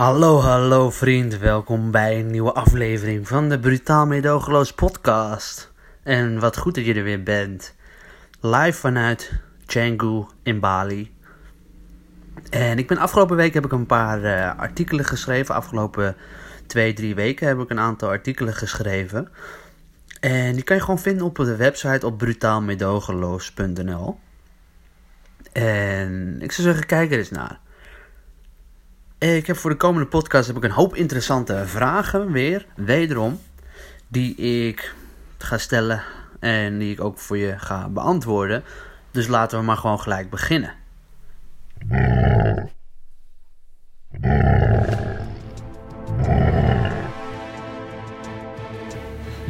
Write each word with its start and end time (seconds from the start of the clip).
Hallo, 0.00 0.40
hallo 0.40 0.90
vriend, 0.90 1.38
welkom 1.38 1.90
bij 1.90 2.20
een 2.20 2.30
nieuwe 2.30 2.52
aflevering 2.52 3.28
van 3.28 3.48
de 3.48 3.58
Brutaal 3.58 4.06
Medogeloos 4.06 4.72
podcast. 4.72 5.72
En 6.02 6.38
wat 6.38 6.56
goed 6.56 6.74
dat 6.74 6.84
je 6.84 6.94
er 6.94 7.02
weer 7.02 7.22
bent. 7.22 7.74
Live 8.40 8.78
vanuit 8.78 9.32
Canggu 9.66 10.24
in 10.42 10.60
Bali. 10.60 11.14
En 12.50 12.78
ik 12.78 12.86
ben 12.86 12.98
afgelopen 12.98 13.36
week 13.36 13.54
heb 13.54 13.64
ik 13.64 13.72
een 13.72 13.86
paar 13.86 14.20
uh, 14.20 14.58
artikelen 14.58 15.04
geschreven. 15.04 15.54
Afgelopen 15.54 16.16
twee, 16.66 16.92
drie 16.92 17.14
weken 17.14 17.46
heb 17.46 17.58
ik 17.58 17.70
een 17.70 17.80
aantal 17.80 18.08
artikelen 18.08 18.54
geschreven. 18.54 19.28
En 20.20 20.54
die 20.54 20.62
kan 20.62 20.76
je 20.76 20.82
gewoon 20.82 20.98
vinden 20.98 21.26
op 21.26 21.36
de 21.36 21.56
website 21.56 22.06
op 22.06 22.18
brutaalmedogeloos.nl. 22.18 24.18
En 25.52 26.42
ik 26.42 26.52
zou 26.52 26.68
zeggen, 26.68 26.86
kijk 26.86 27.12
er 27.12 27.18
eens 27.18 27.30
naar. 27.30 27.60
Ik 29.20 29.46
heb 29.46 29.56
voor 29.56 29.70
de 29.70 29.76
komende 29.76 30.08
podcast 30.08 30.46
heb 30.46 30.56
ik 30.56 30.64
een 30.64 30.70
hoop 30.70 30.94
interessante 30.94 31.66
vragen 31.66 32.32
weer, 32.32 32.66
wederom, 32.76 33.40
die 34.08 34.34
ik 34.34 34.94
ga 35.38 35.58
stellen 35.58 36.02
en 36.38 36.78
die 36.78 36.92
ik 36.92 37.00
ook 37.00 37.18
voor 37.18 37.38
je 37.38 37.58
ga 37.58 37.88
beantwoorden. 37.88 38.62
Dus 39.10 39.26
laten 39.26 39.58
we 39.58 39.64
maar 39.64 39.76
gewoon 39.76 40.00
gelijk 40.00 40.30
beginnen. 40.30 40.74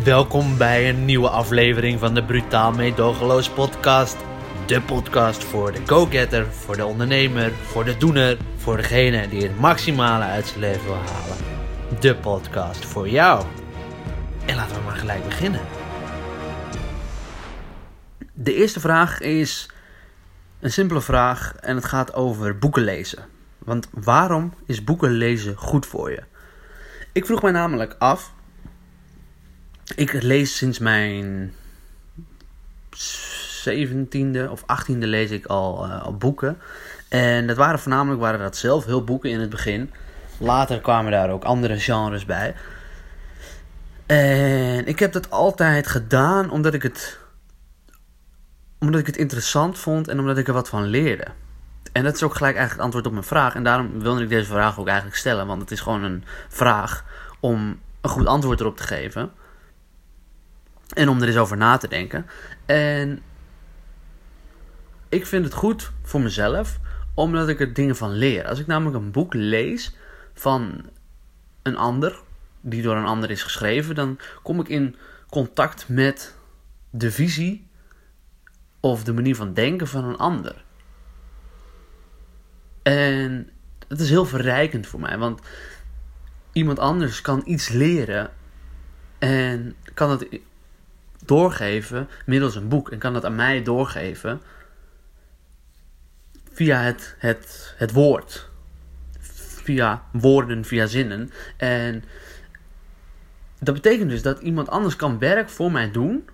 Welkom 0.04 0.56
bij 0.56 0.88
een 0.88 1.04
nieuwe 1.04 1.28
aflevering 1.28 1.98
van 1.98 2.14
de 2.14 2.24
Brutaal 2.24 2.72
Meedogenloos 2.72 3.50
podcast. 3.50 4.16
De 4.70 4.82
podcast 4.82 5.44
voor 5.44 5.72
de 5.72 5.86
go-getter, 5.86 6.52
voor 6.52 6.76
de 6.76 6.84
ondernemer, 6.84 7.52
voor 7.52 7.84
de 7.84 7.96
doener, 7.96 8.38
voor 8.56 8.76
degene 8.76 9.28
die 9.28 9.42
het 9.42 9.58
maximale 9.58 10.24
uit 10.24 10.46
zijn 10.46 10.60
leven 10.60 10.84
wil 10.84 10.94
halen. 10.94 11.36
De 12.00 12.16
podcast 12.16 12.84
voor 12.84 13.08
jou. 13.08 13.46
En 14.46 14.56
laten 14.56 14.76
we 14.76 14.82
maar 14.82 14.96
gelijk 14.96 15.24
beginnen. 15.24 15.60
De 18.32 18.54
eerste 18.54 18.80
vraag 18.80 19.20
is 19.20 19.70
een 20.60 20.72
simpele 20.72 21.00
vraag 21.00 21.54
en 21.60 21.76
het 21.76 21.84
gaat 21.84 22.14
over 22.14 22.58
boeken 22.58 22.82
lezen. 22.82 23.24
Want 23.58 23.88
waarom 23.90 24.54
is 24.66 24.84
boeken 24.84 25.10
lezen 25.10 25.56
goed 25.56 25.86
voor 25.86 26.10
je? 26.10 26.22
Ik 27.12 27.26
vroeg 27.26 27.42
mij 27.42 27.52
namelijk 27.52 27.94
af. 27.98 28.32
Ik 29.94 30.22
lees 30.22 30.56
sinds 30.56 30.78
mijn 30.78 31.54
17e 33.68 34.50
of 34.50 34.62
18e 34.62 34.98
lees 34.98 35.30
ik 35.30 35.46
al, 35.46 35.86
uh, 35.86 36.02
al 36.02 36.16
boeken. 36.16 36.58
En 37.08 37.46
dat 37.46 37.56
waren 37.56 37.78
voornamelijk 37.78 38.20
waren 38.20 38.38
dat 38.38 38.56
zelf 38.56 38.84
hulpboeken 38.84 39.30
in 39.30 39.40
het 39.40 39.50
begin. 39.50 39.90
Later 40.38 40.80
kwamen 40.80 41.12
daar 41.12 41.30
ook 41.30 41.44
andere 41.44 41.78
genres 41.78 42.24
bij. 42.24 42.54
En 44.06 44.86
ik 44.86 44.98
heb 44.98 45.12
dat 45.12 45.30
altijd 45.30 45.86
gedaan 45.86 46.50
omdat 46.50 46.74
ik 46.74 46.82
het, 46.82 47.18
omdat 48.78 49.00
ik 49.00 49.06
het 49.06 49.16
interessant 49.16 49.78
vond 49.78 50.08
en 50.08 50.18
omdat 50.18 50.38
ik 50.38 50.48
er 50.48 50.54
wat 50.54 50.68
van 50.68 50.84
leerde. 50.84 51.26
En 51.92 52.04
dat 52.04 52.14
is 52.14 52.22
ook 52.22 52.34
gelijk 52.34 52.56
eigenlijk 52.56 52.72
het 52.72 52.84
antwoord 52.84 53.06
op 53.06 53.12
mijn 53.12 53.24
vraag. 53.24 53.54
En 53.54 53.64
daarom 53.64 54.00
wilde 54.00 54.22
ik 54.22 54.28
deze 54.28 54.50
vraag 54.50 54.78
ook 54.78 54.86
eigenlijk 54.86 55.16
stellen. 55.16 55.46
Want 55.46 55.60
het 55.60 55.70
is 55.70 55.80
gewoon 55.80 56.02
een 56.02 56.24
vraag 56.48 57.04
om 57.40 57.78
een 58.00 58.10
goed 58.10 58.26
antwoord 58.26 58.60
erop 58.60 58.76
te 58.76 58.82
geven. 58.82 59.30
En 60.94 61.08
om 61.08 61.20
er 61.20 61.28
eens 61.28 61.36
over 61.36 61.56
na 61.56 61.76
te 61.76 61.88
denken. 61.88 62.26
En 62.66 63.22
ik 65.10 65.26
vind 65.26 65.44
het 65.44 65.54
goed 65.54 65.92
voor 66.02 66.20
mezelf 66.20 66.78
omdat 67.14 67.48
ik 67.48 67.60
er 67.60 67.74
dingen 67.74 67.96
van 67.96 68.10
leer. 68.10 68.46
Als 68.46 68.58
ik 68.58 68.66
namelijk 68.66 68.96
een 68.96 69.10
boek 69.10 69.34
lees 69.34 69.96
van 70.34 70.90
een 71.62 71.76
ander, 71.76 72.20
die 72.60 72.82
door 72.82 72.96
een 72.96 73.04
ander 73.04 73.30
is 73.30 73.42
geschreven, 73.42 73.94
dan 73.94 74.18
kom 74.42 74.60
ik 74.60 74.68
in 74.68 74.96
contact 75.28 75.88
met 75.88 76.34
de 76.90 77.10
visie 77.10 77.68
of 78.80 79.04
de 79.04 79.12
manier 79.12 79.36
van 79.36 79.54
denken 79.54 79.88
van 79.88 80.04
een 80.04 80.16
ander. 80.16 80.64
En 82.82 83.50
het 83.88 84.00
is 84.00 84.10
heel 84.10 84.24
verrijkend 84.24 84.86
voor 84.86 85.00
mij, 85.00 85.18
want 85.18 85.40
iemand 86.52 86.78
anders 86.78 87.20
kan 87.20 87.42
iets 87.44 87.68
leren 87.68 88.30
en 89.18 89.74
kan 89.94 90.10
het 90.10 90.26
doorgeven 91.24 92.08
middels 92.26 92.54
een 92.54 92.68
boek 92.68 92.90
en 92.90 92.98
kan 92.98 93.12
dat 93.12 93.24
aan 93.24 93.34
mij 93.34 93.62
doorgeven 93.62 94.40
via 96.52 96.80
het, 96.80 97.14
het, 97.18 97.74
het 97.76 97.92
woord. 97.92 98.48
Via 99.62 100.02
woorden, 100.12 100.64
via 100.64 100.86
zinnen. 100.86 101.30
En 101.56 102.04
dat 103.60 103.74
betekent 103.74 104.10
dus 104.10 104.22
dat 104.22 104.40
iemand 104.40 104.68
anders 104.68 104.96
kan 104.96 105.18
werk 105.18 105.48
voor 105.48 105.72
mij 105.72 105.90
doen. 105.90 106.28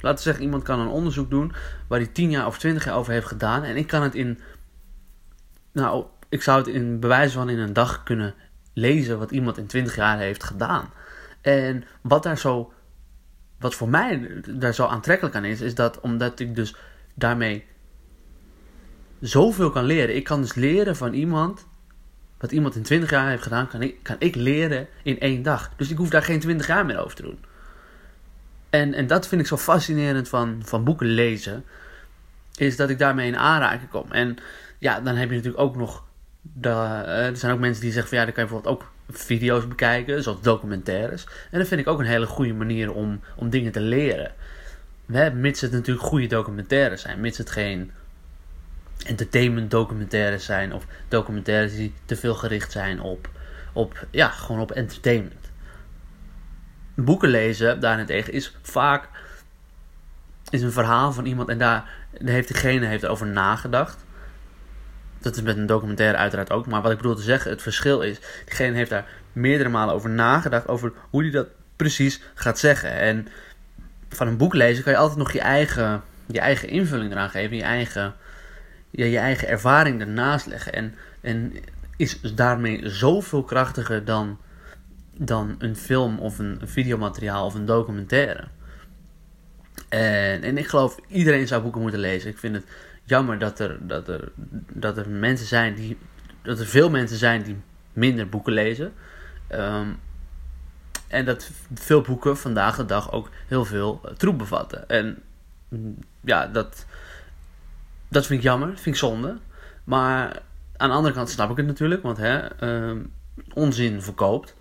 Laten 0.00 0.18
we 0.18 0.22
zeggen, 0.24 0.44
iemand 0.44 0.62
kan 0.62 0.80
een 0.80 0.88
onderzoek 0.88 1.30
doen 1.30 1.52
waar 1.86 1.98
hij 1.98 2.08
10 2.08 2.30
jaar 2.30 2.46
of 2.46 2.58
20 2.58 2.84
jaar 2.84 2.96
over 2.96 3.12
heeft 3.12 3.26
gedaan. 3.26 3.62
En 3.62 3.76
ik 3.76 3.86
kan 3.86 4.02
het 4.02 4.14
in. 4.14 4.40
Nou, 5.72 6.04
ik 6.28 6.42
zou 6.42 6.58
het 6.58 6.66
in 6.66 7.00
bewijs 7.00 7.32
van 7.32 7.48
in 7.48 7.58
een 7.58 7.72
dag 7.72 8.02
kunnen 8.02 8.34
lezen 8.72 9.18
wat 9.18 9.30
iemand 9.30 9.58
in 9.58 9.66
20 9.66 9.96
jaar 9.96 10.18
heeft 10.18 10.44
gedaan. 10.44 10.90
En 11.40 11.84
wat 12.00 12.22
daar 12.22 12.38
zo. 12.38 12.72
Wat 13.58 13.74
voor 13.74 13.88
mij 13.88 14.40
daar 14.48 14.74
zo 14.74 14.86
aantrekkelijk 14.86 15.36
aan 15.36 15.44
is, 15.44 15.60
is 15.60 15.74
dat 15.74 16.00
omdat 16.00 16.40
ik 16.40 16.54
dus 16.54 16.76
daarmee 17.14 17.64
zoveel 19.20 19.70
kan 19.70 19.84
leren. 19.84 20.16
Ik 20.16 20.24
kan 20.24 20.40
dus 20.40 20.54
leren 20.54 20.96
van 20.96 21.12
iemand. 21.12 21.66
Wat 22.38 22.52
iemand 22.52 22.74
in 22.74 22.82
20 22.82 23.10
jaar 23.10 23.28
heeft 23.28 23.42
gedaan, 23.42 23.68
kan 23.68 23.82
ik, 23.82 23.96
kan 24.02 24.16
ik 24.18 24.34
leren 24.34 24.86
in 25.02 25.20
één 25.20 25.42
dag. 25.42 25.70
Dus 25.76 25.90
ik 25.90 25.96
hoef 25.96 26.10
daar 26.10 26.22
geen 26.22 26.40
20 26.40 26.66
jaar 26.66 26.86
meer 26.86 27.04
over 27.04 27.16
te 27.16 27.22
doen. 27.22 27.38
En, 28.70 28.94
en 28.94 29.06
dat 29.06 29.28
vind 29.28 29.40
ik 29.40 29.46
zo 29.46 29.56
fascinerend 29.56 30.28
van, 30.28 30.60
van 30.64 30.84
boeken 30.84 31.06
lezen. 31.06 31.64
Is 32.56 32.76
dat 32.76 32.90
ik 32.90 32.98
daarmee 32.98 33.26
in 33.26 33.36
aanraking 33.36 33.90
kom. 33.90 34.12
En 34.12 34.36
ja, 34.78 35.00
dan 35.00 35.16
heb 35.16 35.28
je 35.28 35.36
natuurlijk 35.36 35.62
ook 35.62 35.76
nog. 35.76 36.04
De, 36.40 36.68
uh, 36.68 37.26
er 37.26 37.36
zijn 37.36 37.52
ook 37.52 37.58
mensen 37.58 37.82
die 37.82 37.92
zeggen 37.92 38.08
van 38.08 38.18
ja, 38.18 38.24
dan 38.24 38.34
kan 38.34 38.44
je 38.44 38.50
bijvoorbeeld 38.50 38.82
ook 38.82 38.90
video's 39.08 39.68
bekijken, 39.68 40.22
zoals 40.22 40.40
documentaires. 40.40 41.26
En 41.50 41.58
dat 41.58 41.68
vind 41.68 41.80
ik 41.80 41.86
ook 41.86 41.98
een 41.98 42.06
hele 42.06 42.26
goede 42.26 42.54
manier 42.54 42.92
om, 42.92 43.20
om 43.36 43.50
dingen 43.50 43.72
te 43.72 43.80
leren. 43.80 44.32
Mits 45.34 45.60
het 45.60 45.72
natuurlijk 45.72 46.06
goede 46.06 46.26
documentaires 46.26 47.00
zijn, 47.00 47.20
mits 47.20 47.38
het 47.38 47.50
geen 47.50 47.90
entertainment 49.06 49.70
documentaires 49.70 50.44
zijn 50.44 50.72
of 50.72 50.86
documentaires 51.08 51.74
die 51.74 51.94
te 52.04 52.16
veel 52.16 52.34
gericht 52.34 52.72
zijn 52.72 53.00
op, 53.00 53.28
op 53.72 54.06
ja, 54.10 54.28
gewoon 54.28 54.60
op 54.60 54.72
entertainment. 54.72 55.50
Boeken 56.94 57.28
lezen 57.28 57.80
daarentegen 57.80 58.32
is 58.32 58.56
vaak 58.62 59.08
is 60.50 60.62
een 60.62 60.72
verhaal 60.72 61.12
van 61.12 61.24
iemand 61.24 61.48
en 61.48 61.58
daar 61.58 61.88
heeft 62.24 62.48
diegene 62.48 62.86
heeft 62.86 63.06
over 63.06 63.26
nagedacht. 63.26 64.04
Dat 65.18 65.36
is 65.36 65.42
met 65.42 65.56
een 65.56 65.66
documentaire 65.66 66.16
uiteraard 66.16 66.50
ook. 66.50 66.66
Maar 66.66 66.82
wat 66.82 66.90
ik 66.90 66.96
bedoel 66.96 67.14
te 67.14 67.22
zeggen, 67.22 67.50
het 67.50 67.62
verschil 67.62 68.00
is, 68.00 68.18
diegene 68.44 68.76
heeft 68.76 68.90
daar 68.90 69.08
meerdere 69.32 69.68
malen 69.68 69.94
over 69.94 70.10
nagedacht 70.10 70.68
over 70.68 70.92
hoe 71.10 71.22
hij 71.22 71.30
dat 71.30 71.48
precies 71.76 72.20
gaat 72.34 72.58
zeggen. 72.58 72.90
En 72.90 73.28
van 74.08 74.26
een 74.26 74.36
boek 74.36 74.54
lezen 74.54 74.84
kan 74.84 74.92
je 74.92 74.98
altijd 74.98 75.18
nog 75.18 75.32
je 75.32 75.40
eigen, 75.40 76.02
je 76.26 76.40
eigen 76.40 76.68
invulling 76.68 77.12
eraan 77.12 77.30
geven, 77.30 77.56
je 77.56 77.62
eigen 77.62 78.14
je, 78.96 79.10
je 79.10 79.18
eigen 79.18 79.48
ervaring 79.48 80.00
ernaast 80.00 80.46
leggen. 80.46 80.72
En, 80.72 80.94
en 81.20 81.52
is 81.96 82.20
daarmee 82.20 82.88
zoveel 82.88 83.42
krachtiger 83.42 84.04
dan, 84.04 84.38
dan 85.18 85.54
een 85.58 85.76
film 85.76 86.18
of 86.18 86.38
een, 86.38 86.60
videomateriaal 86.64 87.46
of 87.46 87.54
een 87.54 87.66
documentaire. 87.66 88.44
En, 89.88 90.42
en 90.42 90.58
ik 90.58 90.66
geloof, 90.66 90.98
iedereen 91.08 91.46
zou 91.46 91.62
boeken 91.62 91.80
moeten 91.80 92.00
lezen. 92.00 92.30
Ik 92.30 92.38
vind 92.38 92.54
het 92.54 92.64
jammer 93.04 93.38
dat 93.38 93.58
er, 93.58 93.86
dat 93.86 94.08
er, 94.08 94.32
dat 94.72 94.98
er 94.98 95.08
mensen 95.08 95.46
zijn 95.46 95.74
die. 95.74 95.98
dat 96.42 96.58
er 96.58 96.66
veel 96.66 96.90
mensen 96.90 97.18
zijn 97.18 97.42
die 97.42 97.56
minder 97.92 98.28
boeken 98.28 98.52
lezen. 98.52 98.92
Ehm, 99.48 99.88
en 101.08 101.24
dat 101.24 101.50
veel 101.74 102.00
boeken 102.00 102.36
vandaag 102.36 102.76
de 102.76 102.84
dag 102.84 103.12
ook 103.12 103.30
heel 103.46 103.64
veel 103.64 104.00
troep 104.16 104.38
bevatten. 104.38 104.88
En 104.88 105.22
ja, 106.20 106.46
dat, 106.46 106.86
dat 108.08 108.26
vind 108.26 108.38
ik 108.38 108.44
jammer, 108.44 108.68
vind 108.68 108.86
ik 108.86 108.96
zonde. 108.96 109.38
Maar 109.84 110.42
aan 110.76 110.88
de 110.88 110.94
andere 110.94 111.14
kant 111.14 111.30
snap 111.30 111.50
ik 111.50 111.56
het 111.56 111.66
natuurlijk, 111.66 112.02
want 112.02 112.16
hè, 112.16 112.62
uh, 112.92 113.00
onzin 113.54 114.02
verkoopt. 114.02 114.54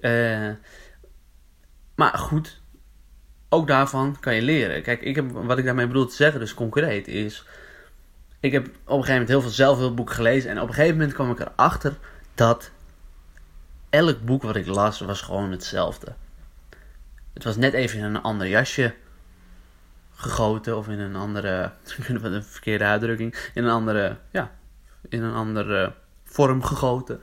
Uh, 0.00 0.50
maar 1.94 2.18
goed, 2.18 2.60
ook 3.48 3.66
daarvan 3.66 4.16
kan 4.20 4.34
je 4.34 4.42
leren. 4.42 4.82
Kijk, 4.82 5.00
ik 5.02 5.16
heb, 5.16 5.30
wat 5.30 5.58
ik 5.58 5.64
daarmee 5.64 5.86
bedoel 5.86 6.06
te 6.06 6.14
zeggen, 6.14 6.40
dus 6.40 6.54
concreet, 6.54 7.08
is... 7.08 7.44
Ik 8.40 8.52
heb 8.52 8.66
op 8.66 8.72
een 8.72 8.90
gegeven 8.90 9.12
moment 9.12 9.28
heel 9.28 9.40
veel 9.40 9.50
zelfhulpboeken 9.50 10.14
gelezen. 10.14 10.50
En 10.50 10.60
op 10.60 10.68
een 10.68 10.74
gegeven 10.74 10.96
moment 10.96 11.14
kwam 11.14 11.30
ik 11.30 11.40
erachter 11.40 11.94
dat 12.34 12.70
elk 13.90 14.24
boek 14.24 14.42
wat 14.42 14.56
ik 14.56 14.66
las, 14.66 15.00
was 15.00 15.20
gewoon 15.20 15.50
hetzelfde. 15.50 16.14
Het 17.34 17.44
was 17.44 17.56
net 17.56 17.72
even 17.72 17.98
in 17.98 18.04
een 18.04 18.22
ander 18.22 18.48
jasje 18.48 18.94
gegoten 20.18 20.76
of 20.76 20.88
in 20.88 20.98
een 20.98 21.16
andere, 21.16 21.72
een 22.08 22.44
verkeerde 22.44 22.84
uitdrukking, 22.84 23.50
in 23.54 23.64
een 23.64 23.70
andere, 23.70 24.16
ja, 24.30 24.50
in 25.08 25.22
een 25.22 25.34
andere 25.34 25.92
vorm 26.24 26.62
gegoten. 26.62 27.20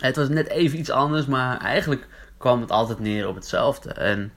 Het 0.00 0.16
was 0.16 0.28
net 0.28 0.48
even 0.48 0.78
iets 0.78 0.90
anders, 0.90 1.26
maar 1.26 1.60
eigenlijk 1.60 2.06
kwam 2.36 2.60
het 2.60 2.70
altijd 2.70 2.98
neer 2.98 3.28
op 3.28 3.34
hetzelfde. 3.34 3.92
En 3.92 4.32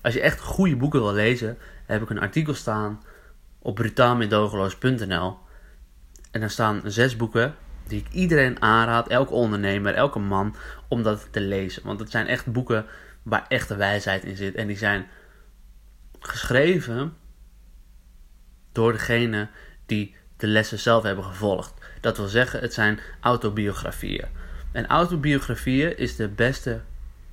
als 0.00 0.14
je 0.14 0.20
echt 0.20 0.40
goede 0.40 0.76
boeken 0.76 1.00
wil 1.00 1.12
lezen, 1.12 1.58
heb 1.86 2.02
ik 2.02 2.10
een 2.10 2.20
artikel 2.20 2.54
staan 2.54 3.02
op 3.58 3.74
brutaalmedogeloos.nl. 3.74 5.36
En 6.30 6.40
daar 6.40 6.50
staan 6.50 6.82
zes 6.84 7.16
boeken 7.16 7.54
die 7.86 8.00
ik 8.00 8.12
iedereen 8.12 8.62
aanraad, 8.62 9.08
elke 9.08 9.32
ondernemer, 9.32 9.94
elke 9.94 10.18
man, 10.18 10.54
om 10.88 11.02
dat 11.02 11.28
te 11.30 11.40
lezen. 11.40 11.82
Want 11.84 12.00
het 12.00 12.10
zijn 12.10 12.26
echt 12.26 12.52
boeken 12.52 12.86
waar 13.22 13.44
echte 13.48 13.76
wijsheid 13.76 14.24
in 14.24 14.36
zit. 14.36 14.54
En 14.54 14.66
die 14.66 14.76
zijn 14.76 15.06
geschreven 16.20 17.16
door 18.72 18.92
degene 18.92 19.48
die 19.86 20.14
de 20.36 20.46
lessen 20.46 20.78
zelf 20.78 21.02
hebben 21.02 21.24
gevolgd. 21.24 21.74
Dat 22.00 22.16
wil 22.16 22.26
zeggen, 22.26 22.60
het 22.60 22.74
zijn 22.74 23.00
autobiografieën. 23.20 24.28
En 24.72 24.86
autobiografieën 24.86 25.98
is 25.98 26.16
de 26.16 26.28
beste 26.28 26.80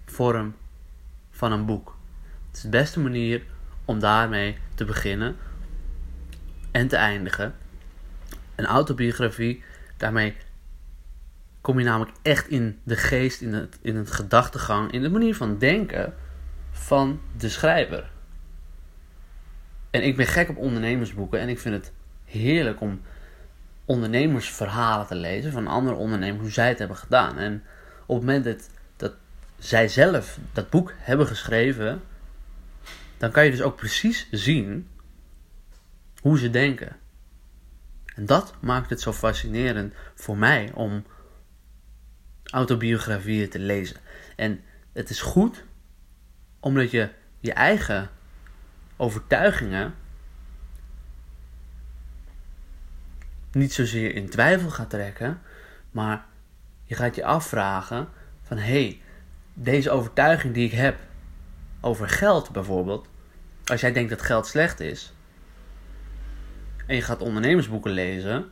vorm 0.05 0.55
van 1.31 1.51
een 1.51 1.65
boek. 1.65 1.95
Het 2.47 2.55
is 2.55 2.61
de 2.61 2.69
beste 2.69 2.99
manier 2.99 3.41
om 3.85 3.99
daarmee 3.99 4.57
te 4.75 4.85
beginnen 4.85 5.35
en 6.71 6.87
te 6.87 6.95
eindigen. 6.95 7.55
Een 8.55 8.65
autobiografie, 8.65 9.63
daarmee 9.97 10.35
kom 11.61 11.79
je 11.79 11.85
namelijk 11.85 12.17
echt 12.21 12.47
in 12.47 12.79
de 12.83 12.95
geest, 12.95 13.41
in 13.41 13.53
het, 13.53 13.77
in 13.81 13.95
het 13.95 14.11
gedachtegang, 14.11 14.91
in 14.91 15.01
de 15.01 15.09
manier 15.09 15.35
van 15.35 15.57
denken 15.57 16.13
van 16.71 17.21
de 17.37 17.49
schrijver. 17.49 18.09
En 19.89 20.03
ik 20.03 20.15
ben 20.15 20.27
gek 20.27 20.49
op 20.49 20.57
ondernemersboeken 20.57 21.39
en 21.39 21.49
ik 21.49 21.59
vind 21.59 21.75
het 21.75 21.91
heerlijk 22.25 22.81
om 22.81 23.01
ondernemersverhalen 23.85 25.07
te 25.07 25.15
lezen 25.15 25.51
van 25.51 25.67
andere 25.67 25.95
ondernemers, 25.95 26.41
hoe 26.41 26.51
zij 26.51 26.67
het 26.67 26.79
hebben 26.79 26.97
gedaan. 26.97 27.37
En 27.37 27.63
op 28.05 28.15
het 28.15 28.25
moment 28.25 28.45
dat, 28.45 28.69
dat 28.95 29.13
zij 29.57 29.87
zelf 29.87 30.39
dat 30.53 30.69
boek 30.69 30.93
hebben 30.97 31.27
geschreven, 31.27 32.01
dan 33.17 33.31
kan 33.31 33.45
je 33.45 33.51
dus 33.51 33.61
ook 33.61 33.75
precies 33.75 34.27
zien 34.31 34.87
hoe 36.21 36.39
ze 36.39 36.49
denken. 36.49 36.95
En 38.15 38.25
dat 38.25 38.53
maakt 38.59 38.89
het 38.89 39.01
zo 39.01 39.13
fascinerend 39.13 39.93
voor 40.15 40.37
mij 40.37 40.71
om 40.73 41.05
autobiografieën 42.43 43.49
te 43.49 43.59
lezen. 43.59 43.97
En 44.35 44.59
het 44.93 45.09
is 45.09 45.21
goed 45.21 45.63
omdat 46.59 46.91
je 46.91 47.09
je 47.39 47.53
eigen 47.53 48.09
overtuigingen 48.97 49.93
niet 53.51 53.73
zozeer 53.73 54.15
in 54.15 54.29
twijfel 54.29 54.69
gaat 54.69 54.89
trekken, 54.89 55.41
maar 55.91 56.25
je 56.83 56.95
gaat 56.95 57.15
je 57.15 57.25
afvragen 57.25 58.07
van 58.41 58.57
hé, 58.57 58.63
hey, 58.63 59.01
deze 59.53 59.91
overtuiging 59.91 60.53
die 60.53 60.65
ik 60.65 60.71
heb 60.71 60.99
over 61.81 62.09
geld 62.09 62.51
bijvoorbeeld, 62.51 63.07
als 63.65 63.81
jij 63.81 63.91
denkt 63.91 64.09
dat 64.09 64.21
geld 64.21 64.47
slecht 64.47 64.79
is 64.79 65.13
en 66.85 66.95
je 66.95 67.01
gaat 67.01 67.21
ondernemersboeken 67.21 67.91
lezen, 67.91 68.51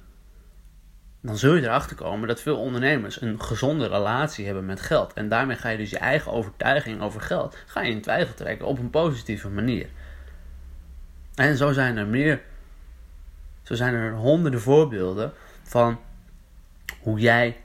dan 1.22 1.38
zul 1.38 1.56
je 1.56 1.62
erachter 1.62 1.96
komen 1.96 2.28
dat 2.28 2.42
veel 2.42 2.58
ondernemers 2.58 3.22
een 3.22 3.42
gezonde 3.42 3.88
relatie 3.88 4.46
hebben 4.46 4.66
met 4.66 4.82
geld. 4.82 5.14
En 5.14 5.30
daarmee 5.30 5.58
ga 5.58 5.70
je 5.70 5.78
dus 5.78 5.90
je 5.90 5.98
eigen 5.98 6.32
overtuiging 6.32 7.02
over 7.02 7.22
geld 7.22 7.58
ga 7.66 7.82
je 7.82 7.92
in 7.92 8.02
twijfel 8.02 8.34
trekken 8.34 8.68
op 8.68 8.80
een 8.80 8.90
positieve 8.90 9.50
manier. 9.50 9.90
En 11.36 11.58
zo 11.58 11.72
zijn 11.72 11.98
er 11.98 12.08
meer, 12.08 12.42
zo 13.64 13.76
zijn 13.76 13.94
er 13.94 14.14
honderden 14.14 14.62
voorbeelden 14.62 15.34
van 15.64 16.00
hoe 17.00 17.20
jij 17.20 17.64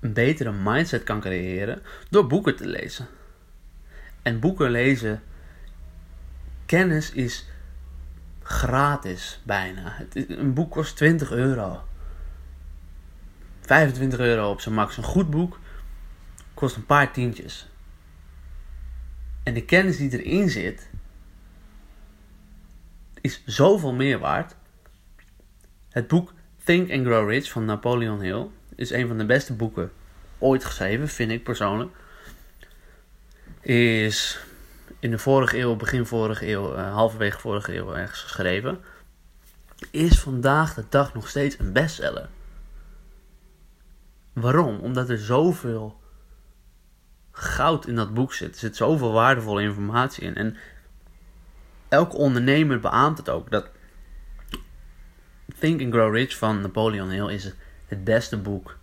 een 0.00 0.12
betere 0.12 0.52
mindset 0.52 1.02
kan 1.02 1.20
creëren 1.20 1.82
door 2.10 2.26
boeken 2.26 2.56
te 2.56 2.66
lezen. 2.66 3.08
En 4.22 4.40
boeken 4.40 4.70
lezen, 4.70 5.22
kennis 6.66 7.12
is 7.12 7.46
gratis 8.42 9.40
bijna. 9.42 9.96
Een 10.14 10.54
boek 10.54 10.70
kost 10.70 10.96
20 10.96 11.30
euro. 11.30 11.84
25 13.60 14.18
euro 14.18 14.50
op 14.50 14.60
zijn 14.60 14.74
max. 14.74 14.96
Een 14.96 15.02
goed 15.02 15.30
boek 15.30 15.58
kost 16.54 16.76
een 16.76 16.86
paar 16.86 17.12
tientjes. 17.12 17.68
En 19.42 19.54
de 19.54 19.64
kennis 19.64 19.96
die 19.96 20.22
erin 20.22 20.48
zit, 20.48 20.90
is 23.20 23.42
zoveel 23.46 23.92
meer 23.92 24.18
waard. 24.18 24.56
Het 25.88 26.08
boek 26.08 26.32
Think 26.64 26.90
and 26.90 27.06
Grow 27.06 27.28
Rich 27.28 27.50
van 27.50 27.64
Napoleon 27.64 28.20
Hill 28.20 28.46
is 28.74 28.90
een 28.90 29.08
van 29.08 29.18
de 29.18 29.26
beste 29.26 29.52
boeken 29.52 29.92
ooit 30.38 30.64
geschreven, 30.64 31.08
vind 31.08 31.30
ik 31.30 31.44
persoonlijk. 31.44 31.90
Is 33.60 34.40
in 34.98 35.10
de 35.10 35.18
vorige 35.18 35.58
eeuw, 35.58 35.76
begin 35.76 36.06
vorige 36.06 36.48
eeuw, 36.50 36.74
uh, 36.76 36.92
halverwege 36.92 37.40
vorige 37.40 37.76
eeuw 37.76 37.94
ergens 37.94 38.22
geschreven. 38.22 38.78
Is 39.90 40.20
vandaag 40.20 40.74
de 40.74 40.84
dag 40.88 41.14
nog 41.14 41.28
steeds 41.28 41.58
een 41.58 41.72
bestseller. 41.72 42.28
Waarom? 44.32 44.78
Omdat 44.78 45.08
er 45.08 45.18
zoveel 45.18 46.00
goud 47.32 47.86
in 47.86 47.94
dat 47.94 48.14
boek 48.14 48.34
zit. 48.34 48.52
Er 48.52 48.58
zit 48.58 48.76
zoveel 48.76 49.12
waardevolle 49.12 49.62
informatie 49.62 50.24
in. 50.24 50.34
En 50.34 50.56
elke 51.90 52.16
ondernemer 52.16 52.80
beaamt 52.80 53.18
het 53.18 53.28
ook. 53.28 53.50
Dat 53.50 53.68
Think 55.58 55.82
and 55.82 55.92
Grow 55.92 56.14
Rich 56.14 56.36
van 56.36 56.60
Napoleon 56.60 57.10
Hill 57.10 57.28
is 57.28 57.54
het 57.86 58.04
beste 58.04 58.36
boek 58.36 58.76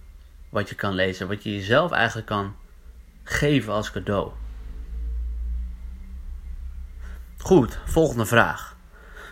wat 0.49 0.69
je 0.69 0.75
kan 0.75 0.93
lezen. 0.93 1.27
Wat 1.27 1.43
je 1.43 1.53
jezelf 1.53 1.91
eigenlijk 1.91 2.27
kan 2.27 2.55
geven 3.23 3.73
als 3.73 3.91
cadeau. 3.91 4.31
Goed, 7.37 7.79
volgende 7.85 8.25
vraag. 8.25 8.75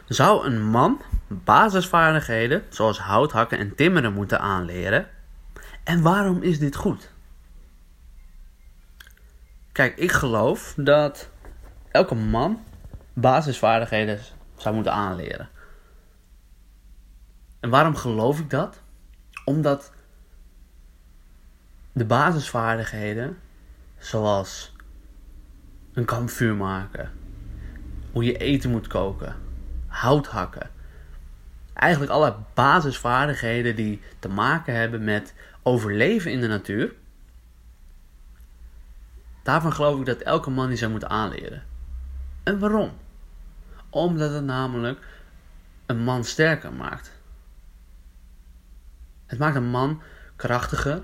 Zou 0.07 0.45
een 0.45 0.63
man 0.63 1.01
basisvaardigheden 1.27 2.63
zoals 2.69 3.00
houthakken 3.00 3.57
en 3.57 3.75
timmeren 3.75 4.13
moeten 4.13 4.39
aanleren? 4.39 5.10
En 5.83 6.01
waarom 6.01 6.42
is 6.42 6.60
dit 6.60 6.75
goed? 6.75 7.12
Kijk, 9.72 9.98
ik 9.98 10.12
geloof 10.12 10.74
dat 10.77 11.30
elke 11.92 12.16
man 12.16 12.63
basisvaardigheden 13.15 14.19
zou 14.56 14.75
moeten 14.75 14.94
aanleren. 14.94 15.50
En 17.59 17.69
waarom 17.69 17.95
geloof 17.95 18.39
ik 18.39 18.50
dat? 18.50 18.81
Omdat 19.45 19.91
de 21.91 22.06
basisvaardigheden, 22.06 23.38
zoals 23.98 24.74
een 25.93 26.05
kampvuur 26.05 26.55
maken, 26.55 27.12
hoe 28.12 28.24
je 28.24 28.38
eten 28.38 28.69
moet 28.69 28.88
koken, 28.88 29.36
hout 29.88 30.27
hakken, 30.27 30.69
eigenlijk 31.74 32.12
alle 32.12 32.36
basisvaardigheden 32.53 33.75
die 33.75 34.01
te 34.19 34.29
maken 34.29 34.75
hebben 34.75 35.03
met 35.03 35.34
overleven 35.63 36.31
in 36.31 36.41
de 36.41 36.48
natuur, 36.48 36.93
daarvan 39.43 39.74
geloof 39.74 40.00
ik 40.00 40.05
dat 40.05 40.22
elke 40.22 40.50
man 40.50 40.67
die 40.67 40.77
zou 40.77 40.91
moeten 40.91 41.10
aanleren. 41.10 41.63
En 42.43 42.60
waarom? 42.60 42.91
Omdat 43.95 44.33
het 44.33 44.43
namelijk 44.43 45.07
een 45.85 46.03
man 46.03 46.23
sterker 46.23 46.73
maakt. 46.73 47.11
Het 49.25 49.39
maakt 49.39 49.55
een 49.55 49.69
man 49.69 50.01
krachtiger. 50.35 51.01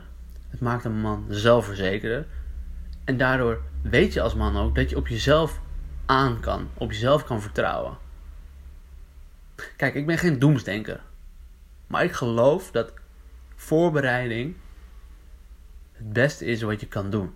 Het 0.50 0.60
maakt 0.60 0.86
een 0.86 1.00
man 1.00 1.26
zelfverzekerder. 1.30 2.26
En 3.04 3.18
daardoor 3.18 3.62
weet 3.82 4.14
je 4.14 4.22
als 4.22 4.36
man 4.36 4.58
ook 4.58 4.76
dat 4.76 4.90
je 4.90 4.98
op 4.98 5.08
jezelf 5.08 5.60
aan 6.06 6.40
kan. 6.40 6.70
Op 6.74 6.92
jezelf 6.92 7.24
kan 7.24 7.42
vertrouwen. 7.42 7.98
Kijk, 9.78 9.96
ik 9.96 10.06
ben 10.06 10.18
geen 10.18 10.40
doemsdenker. 10.40 11.02
Maar 11.88 12.04
ik 12.04 12.12
geloof 12.12 12.72
dat 12.72 12.94
voorbereiding 13.56 14.56
het 15.92 16.14
beste 16.14 16.46
is 16.46 16.62
wat 16.62 16.80
je 16.80 16.88
kan 16.88 17.10
doen. 17.10 17.36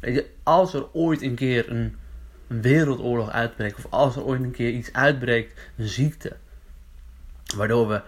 Weet 0.00 0.14
je, 0.14 0.30
als 0.42 0.74
er 0.74 0.92
ooit 0.92 1.22
een 1.22 1.34
keer 1.34 1.70
een, 1.70 1.96
een 2.46 2.62
wereldoorlog 2.62 3.30
uitbreekt, 3.30 3.76
of 3.76 3.86
als 3.90 4.16
er 4.16 4.24
ooit 4.24 4.42
een 4.42 4.50
keer 4.50 4.70
iets 4.70 4.92
uitbreekt, 4.92 5.70
een 5.76 5.88
ziekte, 5.88 6.36
waardoor 7.56 7.88
we 7.88 8.02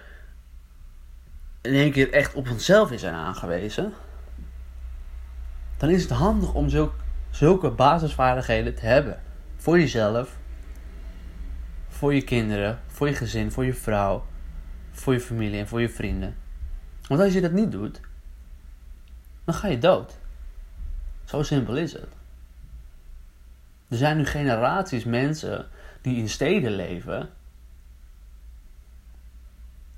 in 1.61 1.75
één 1.75 1.92
keer 1.92 2.12
echt 2.12 2.35
op 2.35 2.50
onszelf 2.50 2.92
zijn 2.97 3.14
aangewezen, 3.14 3.92
dan 5.76 5.90
is 5.90 6.02
het 6.02 6.11
handig 6.11 6.54
om 6.54 6.68
zulke, 6.68 6.95
zulke 7.30 7.71
basisvaardigheden 7.71 8.75
te 8.75 8.87
hebben. 8.87 9.21
Voor 9.57 9.78
jezelf, 9.78 10.37
voor 11.88 12.14
je 12.14 12.23
kinderen, 12.23 12.80
voor 12.87 13.09
je 13.09 13.14
gezin, 13.14 13.52
voor 13.52 13.64
je 13.64 13.75
vrouw, 13.75 14.26
voor 14.90 15.12
je 15.12 15.21
familie 15.21 15.61
en 15.61 15.68
voor 15.68 15.80
je 15.80 15.88
vrienden. 15.88 16.37
Want 17.09 17.21
als 17.21 17.33
je 17.33 17.40
dat 17.40 17.52
niet 17.52 17.73
doet, 17.73 18.00
dan 19.45 19.54
ga 19.54 19.68
je 19.68 19.78
dood. 19.78 20.18
Zo 21.25 21.42
simpel 21.42 21.76
is 21.76 21.92
het. 21.92 22.18
Er 23.88 23.97
zijn 23.97 24.16
nu 24.16 24.26
generaties 24.26 25.04
mensen 25.04 25.66
die 26.00 26.16
in 26.16 26.28
steden 26.28 26.73
leven 26.73 27.28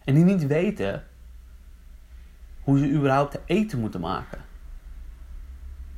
en 0.05 0.15
die 0.15 0.25
niet 0.25 0.47
weten 0.47 1.05
hoe 2.61 2.79
ze 2.79 2.91
überhaupt 2.91 3.39
eten 3.45 3.81
moeten 3.81 4.01
maken. 4.01 4.39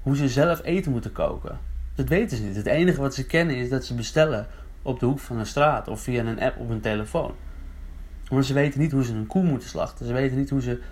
Hoe 0.02 0.16
ze 0.16 0.28
zelf 0.28 0.64
eten 0.64 0.92
moeten 0.92 1.12
koken. 1.12 1.58
Dat 1.94 2.08
weten 2.08 2.37
ze 2.37 2.42
niet. 2.42 2.56
Het 2.56 2.66
enige 2.66 3.00
wat 3.00 3.14
ze 3.14 3.26
kennen 3.26 3.56
is 3.56 3.68
dat 3.68 3.84
ze 3.84 3.94
bestellen 3.94 4.46
op 4.82 5.00
de 5.00 5.06
hoek 5.06 5.18
van 5.18 5.38
een 5.38 5.46
straat 5.46 5.88
of 5.88 6.00
via 6.00 6.25
een 6.25 6.40
app 6.40 6.58
op 6.58 6.68
hun 6.68 6.80
telefoon. 6.80 7.34
Maar 8.30 8.44
ze 8.44 8.54
weten 8.54 8.80
niet 8.80 8.92
hoe 8.92 9.04
ze 9.04 9.14
een 9.14 9.26
koe 9.26 9.42
moeten 9.42 9.68
slachten. 9.68 10.06
Ze 10.06 10.12
weten 10.12 10.38
niet 10.38 10.50
hoe 10.50 10.62
ze 10.62 10.82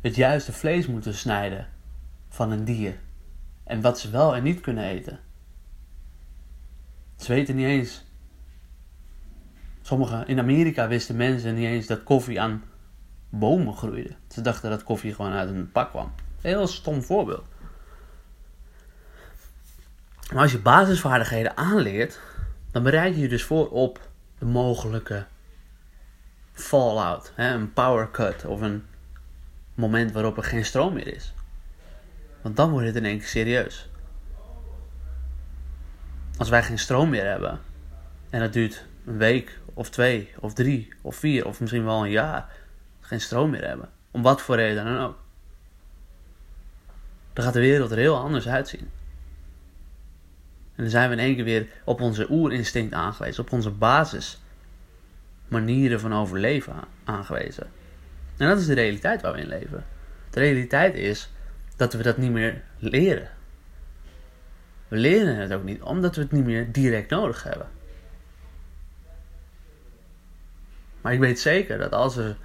het 0.00 0.14
juiste 0.14 0.52
vlees 0.52 0.86
moeten 0.86 1.14
snijden 1.14 1.66
van 2.28 2.50
een 2.50 2.64
dier. 2.64 2.94
En 3.64 3.80
wat 3.80 3.98
ze 3.98 4.10
wel 4.10 4.36
en 4.36 4.42
niet 4.42 4.60
kunnen 4.60 4.84
eten. 4.84 5.18
Ze 7.24 7.32
weten 7.32 7.56
niet 7.56 7.66
eens. 7.66 8.04
Sommige, 9.82 10.22
in 10.26 10.38
Amerika 10.38 10.88
wisten 10.88 11.16
mensen 11.16 11.54
niet 11.54 11.66
eens 11.66 11.86
dat 11.86 12.02
koffie 12.02 12.40
aan 12.40 12.62
bomen 13.28 13.76
groeide. 13.76 14.16
Ze 14.28 14.40
dachten 14.40 14.70
dat 14.70 14.84
koffie 14.84 15.14
gewoon 15.14 15.32
uit 15.32 15.48
een 15.48 15.72
pak 15.72 15.90
kwam. 15.90 16.12
Heel 16.40 16.66
stom 16.66 17.02
voorbeeld. 17.02 17.44
Maar 20.32 20.42
als 20.42 20.52
je 20.52 20.58
basisvaardigheden 20.58 21.56
aanleert, 21.56 22.20
dan 22.70 22.82
bereid 22.82 23.14
je 23.14 23.20
je 23.20 23.28
dus 23.28 23.44
voor 23.44 23.70
op 23.70 24.08
de 24.38 24.44
mogelijke 24.44 25.26
fallout, 26.52 27.32
hè, 27.34 27.54
een 27.54 27.72
power 27.72 28.10
cut 28.10 28.44
of 28.44 28.60
een 28.60 28.84
moment 29.74 30.12
waarop 30.12 30.36
er 30.36 30.44
geen 30.44 30.64
stroom 30.64 30.92
meer 30.92 31.14
is. 31.14 31.34
Want 32.42 32.56
dan 32.56 32.70
wordt 32.70 32.86
het 32.86 32.96
in 32.96 33.04
één 33.04 33.18
keer 33.18 33.28
serieus. 33.28 33.88
Als 36.36 36.48
wij 36.48 36.62
geen 36.62 36.78
stroom 36.78 37.10
meer 37.10 37.26
hebben 37.26 37.60
en 38.30 38.42
het 38.42 38.52
duurt 38.52 38.86
een 39.06 39.16
week 39.16 39.58
of 39.74 39.90
twee 39.90 40.30
of 40.38 40.54
drie 40.54 40.92
of 41.02 41.16
vier 41.16 41.46
of 41.46 41.60
misschien 41.60 41.84
wel 41.84 42.04
een 42.04 42.10
jaar 42.10 42.52
geen 43.00 43.20
stroom 43.20 43.50
meer 43.50 43.66
hebben, 43.66 43.88
om 44.10 44.22
wat 44.22 44.42
voor 44.42 44.56
reden 44.56 44.84
dan 44.84 44.98
ook, 44.98 45.18
dan 47.32 47.44
gaat 47.44 47.52
de 47.52 47.60
wereld 47.60 47.90
er 47.90 47.98
heel 47.98 48.16
anders 48.16 48.48
uitzien. 48.48 48.90
En 50.74 50.82
dan 50.82 50.90
zijn 50.90 51.08
we 51.08 51.14
in 51.14 51.22
één 51.22 51.34
keer 51.34 51.44
weer 51.44 51.68
op 51.84 52.00
onze 52.00 52.30
oerinstinct 52.30 52.94
aangewezen, 52.94 53.44
op 53.44 53.52
onze 53.52 53.70
basis 53.70 54.42
manieren 55.48 56.00
van 56.00 56.14
overleven 56.14 56.74
aangewezen. 57.04 57.66
En 58.36 58.48
dat 58.48 58.58
is 58.58 58.66
de 58.66 58.74
realiteit 58.74 59.22
waar 59.22 59.32
we 59.32 59.40
in 59.40 59.48
leven. 59.48 59.84
De 60.30 60.40
realiteit 60.40 60.94
is 60.94 61.30
dat 61.76 61.92
we 61.92 62.02
dat 62.02 62.16
niet 62.16 62.30
meer 62.30 62.62
leren. 62.78 63.28
We 64.88 64.96
leren 64.96 65.36
het 65.36 65.52
ook 65.52 65.64
niet 65.64 65.82
omdat 65.82 66.16
we 66.16 66.22
het 66.22 66.32
niet 66.32 66.44
meer 66.44 66.72
direct 66.72 67.10
nodig 67.10 67.42
hebben. 67.42 67.68
Maar 71.00 71.12
ik 71.12 71.18
weet 71.18 71.40
zeker 71.40 71.78
dat 71.78 71.92
als 71.92 72.16
er 72.16 72.36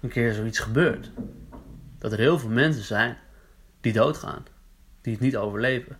een 0.00 0.08
keer 0.08 0.34
zoiets 0.34 0.58
gebeurt, 0.58 1.10
dat 1.98 2.12
er 2.12 2.18
heel 2.18 2.38
veel 2.38 2.50
mensen 2.50 2.84
zijn 2.84 3.16
die 3.80 3.92
doodgaan, 3.92 4.44
die 5.00 5.12
het 5.12 5.22
niet 5.22 5.36
overleven. 5.36 5.98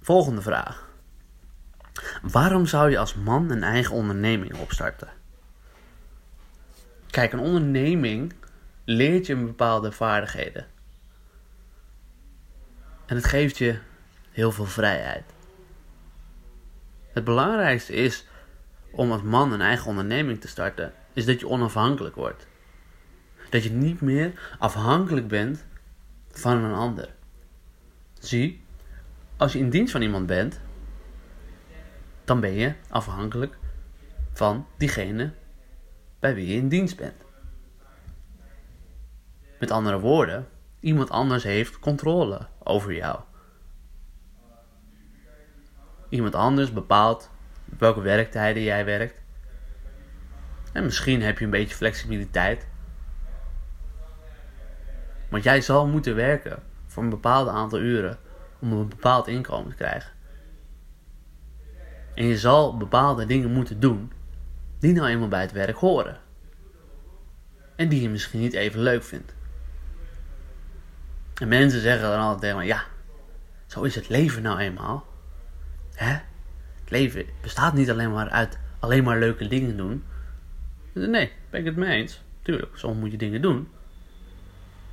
Volgende 0.00 0.42
vraag. 0.42 0.88
Waarom 2.22 2.66
zou 2.66 2.90
je 2.90 2.98
als 2.98 3.14
man 3.14 3.50
een 3.50 3.62
eigen 3.62 3.94
onderneming 3.94 4.54
opstarten? 4.54 5.08
Kijk, 7.10 7.32
een 7.32 7.38
onderneming 7.38 8.32
leert 8.88 9.26
je 9.26 9.36
bepaalde 9.36 9.92
vaardigheden. 9.92 10.66
En 13.06 13.16
het 13.16 13.24
geeft 13.24 13.58
je 13.58 13.78
heel 14.30 14.52
veel 14.52 14.64
vrijheid. 14.64 15.24
Het 17.12 17.24
belangrijkste 17.24 17.92
is 17.92 18.26
om 18.90 19.12
als 19.12 19.22
man 19.22 19.52
een 19.52 19.60
eigen 19.60 19.86
onderneming 19.86 20.40
te 20.40 20.48
starten, 20.48 20.92
is 21.12 21.24
dat 21.24 21.40
je 21.40 21.48
onafhankelijk 21.48 22.14
wordt. 22.14 22.46
Dat 23.50 23.62
je 23.62 23.70
niet 23.70 24.00
meer 24.00 24.56
afhankelijk 24.58 25.28
bent 25.28 25.64
van 26.30 26.64
een 26.64 26.74
ander. 26.74 27.08
Zie, 28.18 28.64
als 29.36 29.52
je 29.52 29.58
in 29.58 29.70
dienst 29.70 29.92
van 29.92 30.02
iemand 30.02 30.26
bent, 30.26 30.60
dan 32.24 32.40
ben 32.40 32.52
je 32.52 32.72
afhankelijk 32.88 33.58
van 34.32 34.66
diegene 34.76 35.32
bij 36.18 36.34
wie 36.34 36.46
je 36.46 36.54
in 36.54 36.68
dienst 36.68 36.96
bent. 36.96 37.25
Met 39.58 39.70
andere 39.70 40.00
woorden, 40.00 40.48
iemand 40.80 41.10
anders 41.10 41.44
heeft 41.44 41.78
controle 41.78 42.46
over 42.62 42.94
jou. 42.94 43.20
Iemand 46.08 46.34
anders 46.34 46.72
bepaalt 46.72 47.30
welke 47.78 48.00
werktijden 48.00 48.62
jij 48.62 48.84
werkt. 48.84 49.22
En 50.72 50.84
misschien 50.84 51.22
heb 51.22 51.38
je 51.38 51.44
een 51.44 51.50
beetje 51.50 51.76
flexibiliteit. 51.76 52.66
Want 55.28 55.42
jij 55.42 55.60
zal 55.60 55.86
moeten 55.86 56.14
werken 56.14 56.62
voor 56.86 57.02
een 57.02 57.08
bepaald 57.08 57.48
aantal 57.48 57.78
uren 57.78 58.18
om 58.58 58.72
een 58.72 58.88
bepaald 58.88 59.26
inkomen 59.26 59.70
te 59.70 59.76
krijgen. 59.76 60.12
En 62.14 62.24
je 62.24 62.38
zal 62.38 62.76
bepaalde 62.76 63.26
dingen 63.26 63.52
moeten 63.52 63.80
doen 63.80 64.12
die 64.78 64.92
nou 64.92 65.08
eenmaal 65.08 65.28
bij 65.28 65.40
het 65.40 65.52
werk 65.52 65.76
horen. 65.76 66.20
En 67.76 67.88
die 67.88 68.02
je 68.02 68.08
misschien 68.08 68.40
niet 68.40 68.54
even 68.54 68.80
leuk 68.80 69.02
vindt. 69.02 69.35
En 71.40 71.48
mensen 71.48 71.80
zeggen 71.80 72.08
dan 72.08 72.20
altijd 72.20 72.40
tegen 72.40 72.66
ja, 72.66 72.84
zo 73.66 73.82
is 73.82 73.94
het 73.94 74.08
leven 74.08 74.42
nou 74.42 74.58
eenmaal. 74.58 75.06
Hè? 75.94 76.12
Het 76.80 76.90
leven 76.90 77.26
bestaat 77.40 77.74
niet 77.74 77.90
alleen 77.90 78.12
maar 78.12 78.28
uit 78.28 78.58
alleen 78.78 79.04
maar 79.04 79.18
leuke 79.18 79.48
dingen 79.48 79.76
doen. 79.76 80.04
Nee, 80.92 81.32
ben 81.50 81.60
ik 81.60 81.66
het 81.66 81.76
mee 81.76 82.00
eens. 82.00 82.22
Tuurlijk, 82.42 82.76
soms 82.76 82.98
moet 82.98 83.10
je 83.10 83.18
dingen 83.18 83.42
doen 83.42 83.68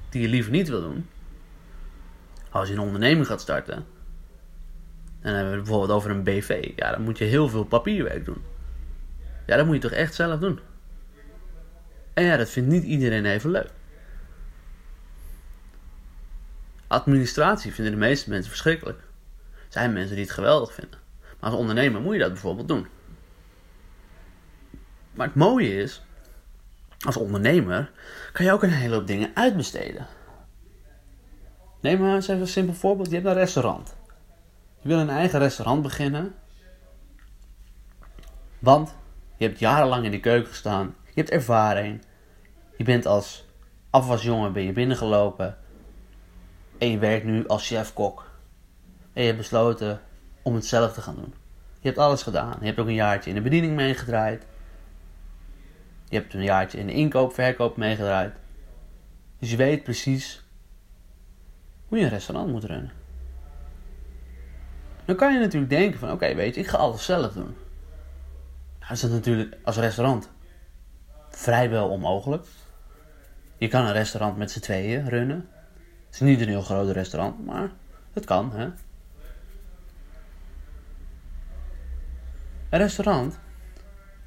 die 0.09 0.21
je 0.21 0.27
liever 0.27 0.51
niet 0.51 0.69
wil 0.69 0.81
doen. 0.81 1.09
Als 2.49 2.67
je 2.67 2.73
een 2.73 2.79
onderneming 2.79 3.27
gaat 3.27 3.41
starten, 3.41 3.73
en 3.73 3.85
dan 5.21 5.33
hebben 5.33 5.51
we 5.51 5.55
het 5.57 5.63
bijvoorbeeld 5.63 5.97
over 5.97 6.11
een 6.11 6.23
BV, 6.23 6.71
ja, 6.75 6.91
dan 6.91 7.01
moet 7.01 7.17
je 7.17 7.23
heel 7.23 7.49
veel 7.49 7.63
papierwerk 7.63 8.25
doen. 8.25 8.43
Ja, 9.45 9.55
dat 9.55 9.65
moet 9.65 9.75
je 9.75 9.81
toch 9.81 9.91
echt 9.91 10.13
zelf 10.13 10.39
doen. 10.39 10.59
En 12.13 12.23
ja, 12.23 12.37
dat 12.37 12.49
vindt 12.49 12.69
niet 12.69 12.83
iedereen 12.83 13.25
even 13.25 13.49
leuk. 13.49 13.69
Administratie 16.93 17.73
vinden 17.73 17.93
de 17.93 17.99
meeste 17.99 18.29
mensen 18.29 18.49
verschrikkelijk. 18.49 18.99
Er 19.53 19.65
zijn 19.69 19.93
mensen 19.93 20.15
die 20.15 20.25
het 20.25 20.33
geweldig 20.33 20.73
vinden. 20.73 20.99
Maar 21.39 21.49
als 21.49 21.59
ondernemer 21.59 22.01
moet 22.01 22.13
je 22.13 22.19
dat 22.19 22.31
bijvoorbeeld 22.31 22.67
doen. 22.67 22.87
Maar 25.11 25.27
het 25.27 25.35
mooie 25.35 25.75
is, 25.75 26.01
als 27.05 27.17
ondernemer 27.17 27.91
kan 28.31 28.45
je 28.45 28.51
ook 28.51 28.63
een 28.63 28.69
hele 28.69 28.95
hoop 28.95 29.07
dingen 29.07 29.31
uitbesteden. 29.33 30.07
Neem 31.81 31.99
maar 31.99 32.15
eens 32.15 32.27
even 32.27 32.41
een 32.41 32.47
simpel 32.47 32.73
voorbeeld. 32.73 33.09
Je 33.09 33.15
hebt 33.15 33.27
een 33.27 33.33
restaurant. 33.33 33.95
Je 34.81 34.87
wil 34.87 34.99
een 34.99 35.09
eigen 35.09 35.39
restaurant 35.39 35.81
beginnen. 35.81 36.35
Want 38.59 38.95
je 39.37 39.45
hebt 39.45 39.59
jarenlang 39.59 40.05
in 40.05 40.11
de 40.11 40.19
keuken 40.19 40.49
gestaan. 40.49 40.95
Je 41.05 41.19
hebt 41.19 41.29
ervaring. 41.29 42.01
Je 42.77 42.83
bent 42.83 43.05
als 43.05 43.45
afwasjongen 43.89 44.53
ben 44.53 44.63
je 44.63 44.71
binnengelopen. 44.71 45.57
En 46.83 46.91
je 46.91 46.97
werkt 46.97 47.25
nu 47.25 47.47
als 47.47 47.67
chef-kok. 47.67 48.31
En 49.13 49.21
je 49.21 49.27
hebt 49.27 49.37
besloten 49.37 50.01
om 50.41 50.55
het 50.55 50.65
zelf 50.65 50.93
te 50.93 51.01
gaan 51.01 51.15
doen. 51.15 51.33
Je 51.79 51.87
hebt 51.87 51.97
alles 51.97 52.23
gedaan. 52.23 52.57
Je 52.59 52.65
hebt 52.65 52.79
ook 52.79 52.87
een 52.87 52.93
jaartje 52.93 53.29
in 53.29 53.35
de 53.35 53.41
bediening 53.41 53.75
meegedraaid. 53.75 54.45
Je 56.09 56.17
hebt 56.17 56.33
een 56.33 56.43
jaartje 56.43 56.77
in 56.77 56.87
de 56.87 56.93
inkoop, 56.93 57.33
verkoop 57.33 57.77
meegedraaid. 57.77 58.33
Dus 59.39 59.51
je 59.51 59.57
weet 59.57 59.83
precies 59.83 60.43
hoe 61.87 61.97
je 61.97 62.03
een 62.03 62.09
restaurant 62.09 62.51
moet 62.51 62.63
runnen. 62.63 62.91
Dan 65.05 65.15
kan 65.15 65.33
je 65.33 65.39
natuurlijk 65.39 65.71
denken 65.71 65.99
van 65.99 66.11
oké, 66.11 66.35
weet 66.35 66.55
je, 66.55 66.61
ik 66.61 66.67
ga 66.67 66.77
alles 66.77 67.05
zelf 67.05 67.33
doen. 67.33 67.55
Nou 68.79 68.93
is 68.93 69.01
dat 69.01 69.11
natuurlijk 69.11 69.57
als 69.63 69.77
restaurant 69.77 70.29
vrijwel 71.29 71.89
onmogelijk. 71.89 72.45
Je 73.57 73.67
kan 73.67 73.85
een 73.85 73.93
restaurant 73.93 74.37
met 74.37 74.51
z'n 74.51 74.59
tweeën 74.59 75.09
runnen. 75.09 75.49
Het 76.13 76.21
is 76.21 76.27
niet 76.27 76.41
een 76.41 76.47
heel 76.47 76.61
groot 76.61 76.89
restaurant, 76.89 77.45
maar 77.45 77.71
het 78.13 78.25
kan. 78.25 78.51
Hè? 78.51 78.63
Een 82.69 82.79
restaurant 82.79 83.39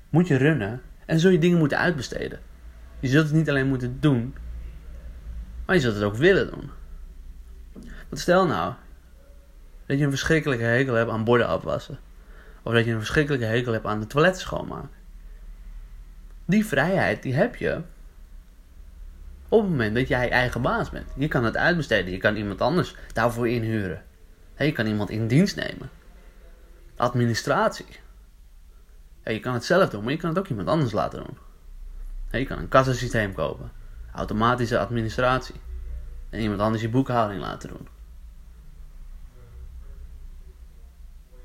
moet 0.08 0.28
je 0.28 0.36
runnen 0.36 0.82
en 1.04 1.20
zul 1.20 1.30
je 1.30 1.38
dingen 1.38 1.58
moeten 1.58 1.78
uitbesteden. 1.78 2.40
Je 3.00 3.08
zult 3.08 3.24
het 3.24 3.34
niet 3.34 3.48
alleen 3.48 3.66
moeten 3.66 4.00
doen, 4.00 4.34
maar 5.66 5.74
je 5.74 5.80
zult 5.80 5.94
het 5.94 6.04
ook 6.04 6.16
willen 6.16 6.50
doen. 6.50 6.70
Want 8.08 8.20
stel 8.20 8.46
nou 8.46 8.74
dat 9.86 9.98
je 9.98 10.04
een 10.04 10.10
verschrikkelijke 10.10 10.64
hekel 10.64 10.94
hebt 10.94 11.10
aan 11.10 11.24
borden 11.24 11.46
afwassen. 11.46 11.98
Of 12.62 12.72
dat 12.72 12.84
je 12.84 12.90
een 12.90 12.98
verschrikkelijke 12.98 13.46
hekel 13.46 13.72
hebt 13.72 13.86
aan 13.86 14.00
de 14.00 14.06
toiletten 14.06 14.42
schoonmaken. 14.42 14.90
Die 16.44 16.66
vrijheid 16.66 17.22
die 17.22 17.34
heb 17.34 17.56
je 17.56 17.82
op 19.48 19.60
het 19.60 19.70
moment 19.70 19.94
dat 19.94 20.08
jij 20.08 20.30
eigen 20.30 20.62
baas 20.62 20.90
bent. 20.90 21.06
Je 21.16 21.28
kan 21.28 21.44
het 21.44 21.56
uitbesteden. 21.56 22.12
Je 22.12 22.18
kan 22.18 22.36
iemand 22.36 22.60
anders 22.60 22.94
daarvoor 23.12 23.48
inhuren. 23.48 24.02
Je 24.58 24.72
kan 24.72 24.86
iemand 24.86 25.10
in 25.10 25.26
dienst 25.26 25.56
nemen. 25.56 25.90
Administratie. 26.96 27.86
Je 29.24 29.40
kan 29.40 29.54
het 29.54 29.64
zelf 29.64 29.90
doen, 29.90 30.02
maar 30.02 30.12
je 30.12 30.18
kan 30.18 30.28
het 30.28 30.38
ook 30.38 30.48
iemand 30.48 30.68
anders 30.68 30.92
laten 30.92 31.24
doen. 31.24 31.38
Je 32.40 32.46
kan 32.46 32.58
een 32.58 32.68
kassasysteem 32.68 33.34
kopen, 33.34 33.72
automatische 34.12 34.78
administratie 34.78 35.54
en 36.30 36.40
iemand 36.40 36.60
anders 36.60 36.82
je 36.82 36.88
boekhouding 36.88 37.40
laten 37.40 37.68
doen. 37.68 37.88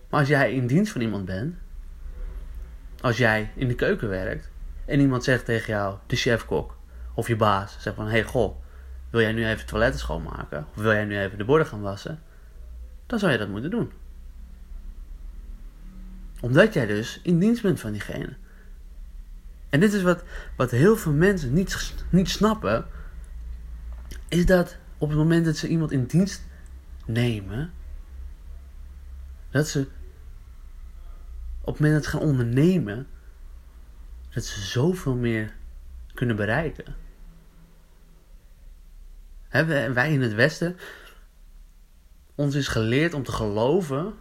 Maar 0.09 0.19
als 0.19 0.29
jij 0.29 0.53
in 0.53 0.67
dienst 0.67 0.91
van 0.91 1.01
iemand 1.01 1.25
bent, 1.25 1.55
als 3.01 3.17
jij 3.17 3.51
in 3.55 3.67
de 3.67 3.75
keuken 3.75 4.09
werkt 4.09 4.49
en 4.85 4.99
iemand 4.99 5.23
zegt 5.23 5.45
tegen 5.45 5.73
jou, 5.73 5.97
de 6.07 6.15
chefkok 6.15 6.77
of 7.13 7.27
je 7.27 7.35
baas, 7.35 7.77
zegt 7.79 7.95
van: 7.95 8.07
hey 8.07 8.23
goh, 8.23 8.55
wil 9.09 9.21
jij 9.21 9.33
nu 9.33 9.47
even 9.47 9.65
toiletten 9.65 9.99
schoonmaken? 9.99 10.67
Of 10.75 10.81
wil 10.81 10.91
jij 10.91 11.05
nu 11.05 11.19
even 11.19 11.37
de 11.37 11.45
borden 11.45 11.67
gaan 11.67 11.81
wassen? 11.81 12.19
Dan 13.05 13.19
zou 13.19 13.31
je 13.31 13.37
dat 13.37 13.49
moeten 13.49 13.69
doen. 13.69 13.91
Omdat 16.41 16.73
jij 16.73 16.85
dus 16.85 17.19
in 17.23 17.39
dienst 17.39 17.61
bent 17.61 17.79
van 17.79 17.91
diegene. 17.91 18.35
En 19.69 19.79
dit 19.79 19.93
is 19.93 20.01
wat, 20.01 20.23
wat 20.55 20.71
heel 20.71 20.97
veel 20.97 21.11
mensen 21.11 21.53
niet, 21.53 21.93
niet 22.09 22.29
snappen. 22.29 22.85
Is 24.27 24.45
dat 24.45 24.77
op 24.97 25.09
het 25.09 25.17
moment 25.17 25.45
dat 25.45 25.57
ze 25.57 25.67
iemand 25.67 25.91
in 25.91 26.05
dienst 26.05 26.43
nemen. 27.05 27.71
Dat 29.49 29.67
ze 29.67 29.87
op 31.61 31.73
het 31.73 31.79
moment 31.79 31.93
dat 31.93 32.03
ze 32.03 32.09
gaan 32.09 32.27
ondernemen. 32.27 33.07
Dat 34.29 34.45
ze 34.45 34.61
zoveel 34.61 35.15
meer 35.15 35.55
kunnen 36.13 36.35
bereiken. 36.35 36.95
He, 39.47 39.91
wij 39.93 40.13
in 40.13 40.21
het 40.21 40.33
Westen. 40.33 40.77
Ons 42.35 42.55
is 42.55 42.67
geleerd 42.67 43.13
om 43.13 43.23
te 43.23 43.31
geloven. 43.31 44.13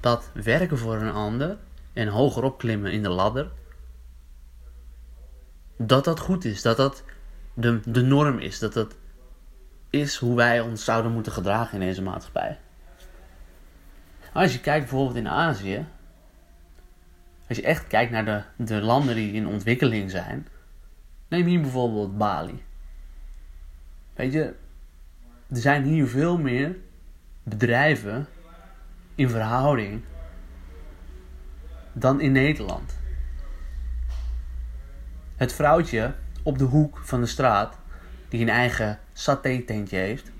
Dat 0.00 0.30
werken 0.34 0.78
voor 0.78 0.96
een 0.96 1.12
ander. 1.12 1.56
En 1.92 2.08
hoger 2.08 2.42
opklimmen 2.42 2.92
in 2.92 3.02
de 3.02 3.08
ladder. 3.08 3.50
Dat 5.76 6.04
dat 6.04 6.20
goed 6.20 6.44
is. 6.44 6.62
Dat 6.62 6.76
dat 6.76 7.04
de, 7.54 7.80
de 7.84 8.02
norm 8.02 8.38
is. 8.38 8.58
Dat 8.58 8.72
dat 8.72 8.96
is 9.90 10.16
hoe 10.16 10.36
wij 10.36 10.60
ons 10.60 10.84
zouden 10.84 11.12
moeten 11.12 11.32
gedragen 11.32 11.80
in 11.80 11.86
deze 11.86 12.02
maatschappij. 12.02 12.58
Als 14.32 14.52
je 14.52 14.60
kijkt 14.60 14.80
bijvoorbeeld 14.80 15.16
in 15.16 15.28
Azië. 15.28 15.86
Als 17.48 17.56
je 17.56 17.62
echt 17.62 17.86
kijkt 17.86 18.12
naar 18.12 18.24
de, 18.24 18.42
de 18.64 18.80
landen 18.80 19.14
die 19.14 19.32
in 19.32 19.46
ontwikkeling 19.46 20.10
zijn. 20.10 20.46
Neem 21.28 21.46
hier 21.46 21.60
bijvoorbeeld 21.60 22.18
Bali. 22.18 22.62
Weet 24.14 24.32
je, 24.32 24.54
er 25.48 25.56
zijn 25.56 25.84
hier 25.84 26.06
veel 26.06 26.38
meer 26.38 26.76
bedrijven 27.42 28.26
in 29.14 29.30
verhouding 29.30 30.02
dan 31.92 32.20
in 32.20 32.32
Nederland. 32.32 32.98
Het 35.36 35.52
vrouwtje 35.52 36.14
op 36.42 36.58
de 36.58 36.64
hoek 36.64 36.98
van 37.04 37.20
de 37.20 37.26
straat, 37.26 37.78
die 38.28 38.40
een 38.40 38.48
eigen 38.48 38.98
saté-tentje 39.12 39.96
heeft, 39.96 40.30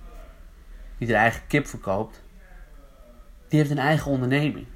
die 0.99 1.09
haar 1.09 1.23
eigen 1.23 1.47
kip 1.47 1.67
verkoopt, 1.67 2.23
die 3.49 3.59
heeft 3.59 3.71
een 3.71 3.79
eigen 3.79 4.11
onderneming. 4.11 4.67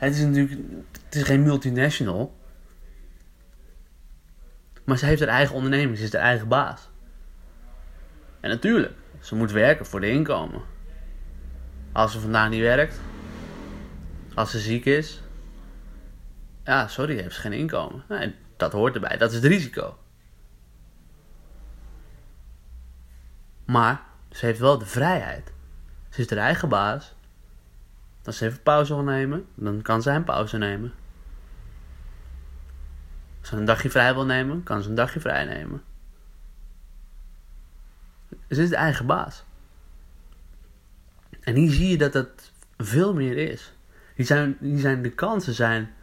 Het 0.00 0.14
is 0.14 0.20
natuurlijk 0.20 0.60
het 1.04 1.14
is 1.14 1.22
geen 1.22 1.42
multinational, 1.42 2.36
maar 4.84 4.98
ze 4.98 5.06
heeft 5.06 5.20
haar 5.20 5.28
eigen 5.28 5.54
onderneming, 5.54 5.96
ze 5.96 6.04
is 6.04 6.10
de 6.10 6.18
eigen 6.18 6.48
baas. 6.48 6.88
En 8.40 8.50
natuurlijk, 8.50 8.92
ze 9.20 9.34
moet 9.34 9.50
werken 9.50 9.86
voor 9.86 10.00
de 10.00 10.10
inkomen. 10.10 10.62
Als 11.92 12.12
ze 12.12 12.20
vandaag 12.20 12.50
niet 12.50 12.60
werkt, 12.60 13.00
als 14.34 14.50
ze 14.50 14.58
ziek 14.58 14.84
is, 14.84 15.20
ja, 16.64 16.88
sorry, 16.88 17.20
heeft 17.20 17.34
ze 17.34 17.40
geen 17.40 17.52
inkomen. 17.52 18.04
Dat 18.56 18.72
hoort 18.72 18.94
erbij, 18.94 19.16
dat 19.16 19.30
is 19.30 19.36
het 19.36 19.44
risico. 19.44 19.98
Maar 23.64 24.02
ze 24.30 24.46
heeft 24.46 24.60
wel 24.60 24.78
de 24.78 24.86
vrijheid. 24.86 25.52
Ze 26.08 26.20
is 26.20 26.30
haar 26.30 26.38
eigen 26.38 26.68
baas. 26.68 27.14
Als 28.30 28.38
ze 28.38 28.46
even 28.46 28.62
pauze 28.62 28.94
wil 28.94 29.04
nemen, 29.04 29.46
dan 29.54 29.82
kan 29.82 30.02
ze 30.02 30.10
een 30.10 30.24
pauze 30.24 30.58
nemen. 30.58 30.92
Als 33.40 33.48
ze 33.48 33.56
een 33.56 33.64
dagje 33.64 33.90
vrij 33.90 34.14
wil 34.14 34.24
nemen, 34.24 34.62
kan 34.62 34.82
ze 34.82 34.88
een 34.88 34.94
dagje 34.94 35.20
vrij 35.20 35.44
nemen. 35.44 35.82
Ze 38.48 38.62
is 38.62 38.68
de 38.68 38.76
eigen 38.76 39.06
baas. 39.06 39.44
En 41.40 41.54
hier 41.54 41.70
zie 41.70 41.88
je 41.88 41.98
dat 41.98 42.14
het 42.14 42.52
veel 42.76 43.14
meer 43.14 43.36
is. 43.36 43.72
Die 44.16 44.26
zijn, 44.26 44.56
die 44.60 44.78
zijn, 44.78 45.02
de 45.02 45.10
kansen 45.10 45.54
zijn 45.54 45.94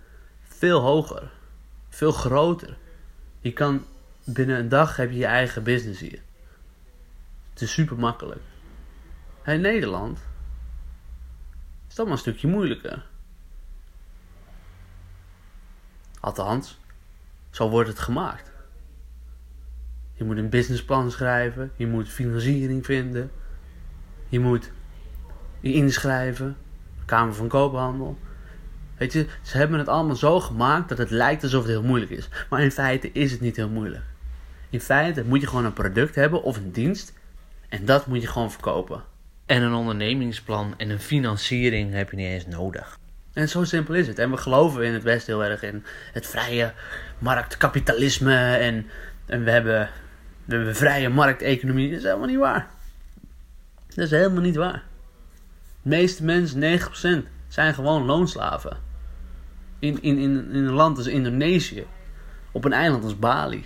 veel 0.41 0.79
hoger. 0.79 1.31
Veel 1.89 2.11
groter. 2.11 2.77
Je 3.39 3.53
kan 3.53 3.85
binnen 4.23 4.57
een 4.57 4.69
dag 4.69 4.95
heb 4.95 5.11
je 5.11 5.17
je 5.17 5.25
eigen 5.25 5.63
business 5.63 5.99
hier. 5.99 6.21
Het 7.49 7.61
is 7.61 7.73
super 7.73 7.97
makkelijk. 7.97 8.41
In 9.45 9.61
Nederland 9.61 10.26
maar 12.03 12.13
een 12.13 12.19
stukje 12.19 12.47
moeilijker. 12.47 13.05
Althans, 16.19 16.79
zo 17.49 17.69
wordt 17.69 17.89
het 17.89 17.99
gemaakt. 17.99 18.51
Je 20.13 20.23
moet 20.23 20.37
een 20.37 20.49
businessplan 20.49 21.11
schrijven. 21.11 21.71
Je 21.75 21.87
moet 21.87 22.09
financiering 22.09 22.85
vinden. 22.85 23.31
Je 24.29 24.39
moet 24.39 24.71
je 25.59 25.73
inschrijven. 25.73 26.57
Kamer 27.05 27.33
van 27.33 27.47
Koophandel. 27.47 28.17
Weet 28.97 29.13
je, 29.13 29.27
ze 29.41 29.57
hebben 29.57 29.79
het 29.79 29.87
allemaal 29.87 30.15
zo 30.15 30.39
gemaakt 30.39 30.89
dat 30.89 30.97
het 30.97 31.09
lijkt 31.09 31.43
alsof 31.43 31.61
het 31.61 31.71
heel 31.71 31.83
moeilijk 31.83 32.11
is. 32.11 32.29
Maar 32.49 32.61
in 32.61 32.71
feite 32.71 33.11
is 33.11 33.31
het 33.31 33.41
niet 33.41 33.55
heel 33.55 33.69
moeilijk. 33.69 34.03
In 34.69 34.81
feite 34.81 35.23
moet 35.25 35.41
je 35.41 35.47
gewoon 35.47 35.65
een 35.65 35.73
product 35.73 36.15
hebben 36.15 36.43
of 36.43 36.57
een 36.57 36.71
dienst. 36.71 37.13
En 37.69 37.85
dat 37.85 38.07
moet 38.07 38.21
je 38.21 38.27
gewoon 38.27 38.51
verkopen. 38.51 39.03
En 39.47 39.61
een 39.61 39.73
ondernemingsplan 39.73 40.73
en 40.77 40.89
een 40.89 40.99
financiering 40.99 41.93
heb 41.93 42.09
je 42.09 42.15
niet 42.15 42.27
eens 42.27 42.45
nodig. 42.45 42.99
En 43.33 43.49
zo 43.49 43.63
simpel 43.63 43.93
is 43.93 44.07
het. 44.07 44.19
En 44.19 44.31
we 44.31 44.37
geloven 44.37 44.83
in 44.83 44.93
het 44.93 45.03
Westen 45.03 45.33
heel 45.33 45.43
erg 45.43 45.61
in 45.61 45.83
het 46.13 46.27
vrije 46.27 46.73
marktkapitalisme. 47.19 48.55
En, 48.55 48.87
en 49.25 49.43
we 49.43 49.51
hebben 49.51 49.89
we 50.45 50.73
vrije 50.75 51.09
markteconomie. 51.09 51.89
Dat 51.89 51.97
is 51.97 52.03
helemaal 52.03 52.27
niet 52.27 52.37
waar. 52.37 52.67
Dat 53.87 54.05
is 54.05 54.11
helemaal 54.11 54.41
niet 54.41 54.55
waar. 54.55 54.83
De 55.81 55.89
meeste 55.89 56.23
mensen, 56.23 56.79
90%, 57.23 57.27
zijn 57.47 57.73
gewoon 57.73 58.05
loonslaven. 58.05 58.77
In, 59.79 60.01
in, 60.01 60.17
in, 60.17 60.51
in 60.51 60.65
een 60.65 60.73
land 60.73 60.97
als 60.97 61.07
Indonesië, 61.07 61.85
op 62.51 62.65
een 62.65 62.73
eiland 62.73 63.03
als 63.03 63.19
Bali, 63.19 63.65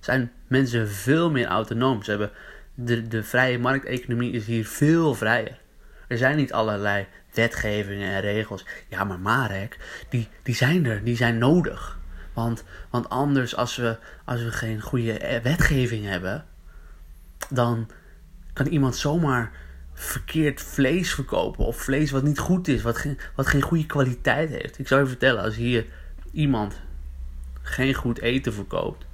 zijn 0.00 0.32
mensen 0.46 0.88
veel 0.88 1.30
meer 1.30 1.46
autonoom. 1.46 2.02
Ze 2.02 2.10
hebben 2.10 2.30
de, 2.74 3.08
de 3.08 3.22
vrije 3.22 3.58
markteconomie 3.58 4.32
is 4.32 4.46
hier 4.46 4.66
veel 4.66 5.14
vrijer. 5.14 5.60
Er 6.08 6.18
zijn 6.18 6.36
niet 6.36 6.52
allerlei 6.52 7.06
wetgevingen 7.34 8.08
en 8.08 8.20
regels. 8.20 8.66
Ja, 8.88 9.04
maar 9.04 9.18
Marek, 9.18 9.78
die, 10.08 10.28
die 10.42 10.54
zijn 10.54 10.86
er, 10.86 11.04
die 11.04 11.16
zijn 11.16 11.38
nodig. 11.38 11.98
Want, 12.32 12.64
want 12.90 13.08
anders, 13.08 13.56
als 13.56 13.76
we, 13.76 13.98
als 14.24 14.42
we 14.42 14.50
geen 14.50 14.80
goede 14.80 15.40
wetgeving 15.42 16.04
hebben, 16.06 16.44
dan 17.48 17.90
kan 18.52 18.66
iemand 18.66 18.96
zomaar 18.96 19.52
verkeerd 19.92 20.62
vlees 20.62 21.14
verkopen. 21.14 21.64
Of 21.64 21.76
vlees 21.76 22.10
wat 22.10 22.22
niet 22.22 22.38
goed 22.38 22.68
is, 22.68 22.82
wat 22.82 22.96
geen, 22.96 23.18
wat 23.34 23.46
geen 23.46 23.62
goede 23.62 23.86
kwaliteit 23.86 24.50
heeft. 24.50 24.78
Ik 24.78 24.88
zou 24.88 25.00
je 25.00 25.06
vertellen, 25.06 25.42
als 25.42 25.56
hier 25.56 25.86
iemand 26.32 26.80
geen 27.62 27.94
goed 27.94 28.20
eten 28.20 28.52
verkoopt, 28.52 29.04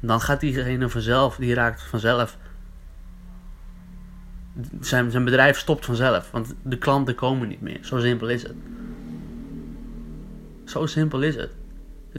dan 0.00 0.20
gaat 0.20 0.40
diegene 0.40 0.88
vanzelf, 0.88 1.36
die 1.36 1.54
raakt 1.54 1.82
vanzelf. 1.82 2.36
Zijn, 4.80 5.10
zijn 5.10 5.24
bedrijf 5.24 5.58
stopt 5.58 5.84
vanzelf, 5.84 6.30
want 6.30 6.54
de 6.62 6.78
klanten 6.78 7.14
komen 7.14 7.48
niet 7.48 7.60
meer. 7.60 7.78
Zo 7.82 7.98
simpel 7.98 8.28
is 8.28 8.42
het. 8.42 8.54
Zo 10.64 10.86
simpel 10.86 11.22
is 11.22 11.36
het. 11.36 11.50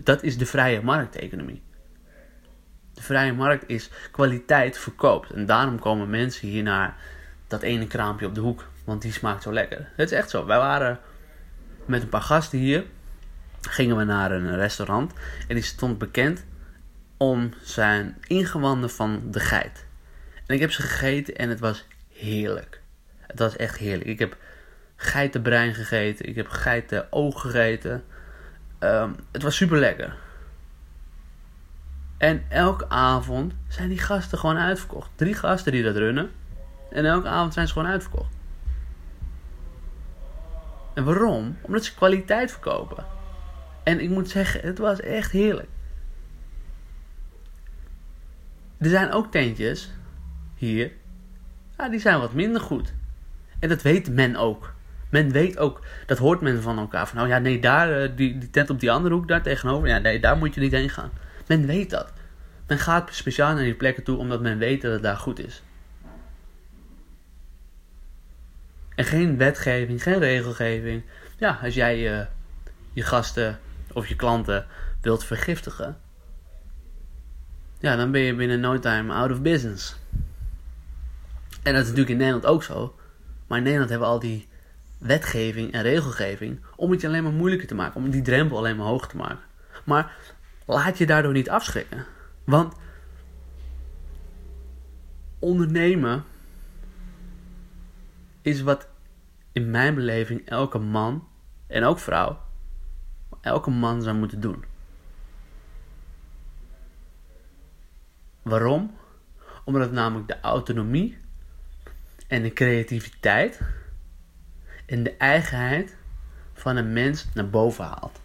Dat 0.04 0.24
is 0.24 0.38
de 0.38 0.46
vrije 0.46 0.82
markteconomie. 0.82 1.62
De 2.94 3.02
vrije 3.02 3.34
markt 3.34 3.64
is 3.68 3.90
kwaliteit 4.12 4.78
verkoopt. 4.78 5.32
En 5.32 5.46
daarom 5.46 5.80
komen 5.80 6.10
mensen 6.10 6.48
hier 6.48 6.64
naar 6.64 6.96
dat 7.48 7.62
ene 7.62 7.88
kraampje 7.88 8.26
op 8.26 8.36
de 8.36 8.42
hoek. 8.42 8.68
Want 8.84 9.02
die 9.02 9.12
smaakt 9.12 9.44
zo 9.44 9.54
lekker. 9.54 9.90
Het 9.96 10.12
is 10.12 10.18
echt 10.18 10.30
zo. 10.30 10.46
Wij 10.46 10.58
waren 10.58 11.00
met 11.86 12.02
een 12.02 12.10
paar 12.10 12.22
gasten 12.22 12.60
hier. 12.60 12.84
Gingen 13.62 13.98
we 13.98 14.04
naar 14.04 14.32
een 14.32 14.56
restaurant. 14.56 15.14
En 15.48 15.56
die 15.56 15.64
stond 15.64 15.98
bekend 15.98 16.46
om 17.20 17.54
zijn 17.62 18.18
ingewanden 18.28 18.90
van 18.90 19.22
de 19.32 19.40
geit. 19.40 19.86
En 20.46 20.56
ik 20.56 20.62
heb 20.62 20.72
ze 20.72 20.82
gegeten 20.82 21.36
en 21.36 21.50
het 21.50 21.60
was 21.60 21.86
heerlijk. 22.14 22.82
Het 23.20 23.40
was 23.40 23.56
echt 23.56 23.78
heerlijk. 23.78 24.10
Ik 24.10 24.20
heb 24.20 24.38
geitenbrein 24.96 25.74
gegeten. 25.74 26.26
Ik 26.26 26.36
heb 26.36 26.48
geitenoog 26.48 27.42
gegeten. 27.42 28.04
Um, 28.80 29.16
het 29.32 29.44
was 29.44 29.56
super 29.56 29.78
lekker. 29.78 30.16
En 32.18 32.46
elke 32.50 32.90
avond 32.90 33.54
zijn 33.68 33.90
die 33.90 34.00
gasten 34.00 34.38
gewoon 34.38 34.58
uitverkocht. 34.58 35.10
Drie 35.16 35.34
gasten 35.34 35.72
die 35.72 35.84
dat 35.84 35.96
runnen. 35.96 36.32
En 36.92 37.06
elke 37.06 37.28
avond 37.28 37.54
zijn 37.54 37.68
ze 37.68 37.74
gewoon 37.74 37.92
uitverkocht. 37.92 38.34
En 40.94 41.04
waarom? 41.04 41.58
Omdat 41.62 41.84
ze 41.84 41.96
kwaliteit 41.96 42.52
verkopen. 42.52 43.06
En 43.84 44.00
ik 44.00 44.10
moet 44.10 44.30
zeggen, 44.30 44.62
het 44.62 44.78
was 44.78 45.00
echt 45.00 45.32
heerlijk. 45.32 45.70
Er 48.80 48.90
zijn 48.90 49.12
ook 49.12 49.32
tentjes 49.32 49.92
hier, 50.56 50.92
ja, 51.78 51.90
die 51.90 52.00
zijn 52.00 52.20
wat 52.20 52.34
minder 52.34 52.62
goed. 52.62 52.94
En 53.60 53.70
dat 53.70 53.82
weet 53.82 54.10
men 54.10 54.36
ook. 54.36 54.74
Men 55.10 55.32
weet 55.32 55.58
ook, 55.58 55.82
dat 56.06 56.18
hoort 56.18 56.42
men 56.42 56.62
van 56.62 56.78
elkaar. 56.78 57.08
Van, 57.08 57.18
nou 57.18 57.30
ja, 57.30 57.38
nee, 57.38 57.60
daar, 57.60 58.02
eh, 58.02 58.10
die, 58.16 58.38
die 58.38 58.50
tent 58.50 58.70
op 58.70 58.80
die 58.80 58.92
andere 58.92 59.16
hoek, 59.16 59.28
daar 59.28 59.42
tegenover, 59.42 59.88
ja, 59.88 59.98
nee, 59.98 60.20
daar 60.20 60.38
moet 60.38 60.54
je 60.54 60.62
niet 60.62 60.72
heen 60.72 60.90
gaan. 60.90 61.12
Men 61.48 61.66
weet 61.66 61.90
dat. 61.90 62.14
Men 62.68 62.78
gaat 62.78 63.14
speciaal 63.14 63.54
naar 63.54 63.64
die 63.64 63.74
plekken 63.74 64.04
toe 64.04 64.18
omdat 64.18 64.42
men 64.42 64.58
weet 64.58 64.82
dat 64.82 64.92
het 64.92 65.02
daar 65.02 65.18
goed 65.18 65.40
is. 65.40 65.64
En 68.96 69.06
geen 69.06 69.38
wetgeving, 69.38 70.04
geen 70.04 70.20
regelgeving. 70.20 71.04
Ja, 71.38 71.60
als 71.64 71.74
jij 71.74 72.20
uh, 72.20 72.26
je 72.94 73.04
gasten 73.04 73.60
of 73.94 74.08
je 74.08 74.16
klanten 74.16 74.66
wilt 75.02 75.24
vergiftigen, 75.24 75.98
ja, 77.80 77.96
dan 77.96 78.12
ben 78.12 78.22
je 78.22 78.36
binnen 78.36 78.60
no 78.60 78.80
time 78.80 79.14
out 79.14 79.32
of 79.32 79.42
business. 79.42 79.96
En 81.64 81.74
dat 81.74 81.82
is 81.82 81.88
natuurlijk 81.88 82.10
in 82.10 82.18
Nederland 82.18 82.46
ook 82.46 82.64
zo. 82.64 82.96
Maar 83.48 83.58
in 83.58 83.64
Nederland 83.64 83.90
hebben 83.90 84.08
we 84.08 84.14
al 84.14 84.20
die 84.20 84.48
wetgeving 84.98 85.72
en 85.72 85.82
regelgeving 85.82 86.60
om 86.76 86.92
het 86.92 87.02
je 87.02 87.08
alleen 87.08 87.24
maar 87.24 87.32
moeilijker 87.32 87.68
te 87.68 87.76
maken, 87.76 88.02
om 88.02 88.10
die 88.10 88.22
drempel 88.22 88.58
alleen 88.58 88.76
maar 88.76 88.88
hoger 88.88 89.08
te 89.08 89.18
maken. 89.18 89.44
Maar 89.86 90.16
laat 90.66 90.98
je 90.98 91.06
daardoor 91.06 91.34
niet 91.34 91.50
afschrikken. 91.50 92.06
Want 92.44 92.76
ondernemen 95.40 96.24
is 98.42 98.62
wat 98.62 98.88
in 99.52 99.72
mijn 99.72 99.96
beleving 99.96 100.46
elke 100.46 100.78
man 100.78 101.28
en 101.68 101.84
ook 101.84 102.00
vrouw, 102.00 102.42
elke 103.42 103.70
man 103.70 104.02
zou 104.02 104.16
moeten 104.16 104.40
doen. 104.40 104.69
Waarom? 108.50 108.98
Omdat 109.64 109.82
het 109.82 109.92
namelijk 109.92 110.28
de 110.28 110.40
autonomie 110.42 111.18
en 112.28 112.42
de 112.42 112.54
creativiteit 112.54 113.60
en 114.86 115.04
de 115.04 115.18
eigenheid 115.18 115.96
van 116.54 116.76
een 116.76 116.94
mens 116.94 117.28
naar 117.34 117.50
boven 117.50 117.86
haalt. 117.86 118.22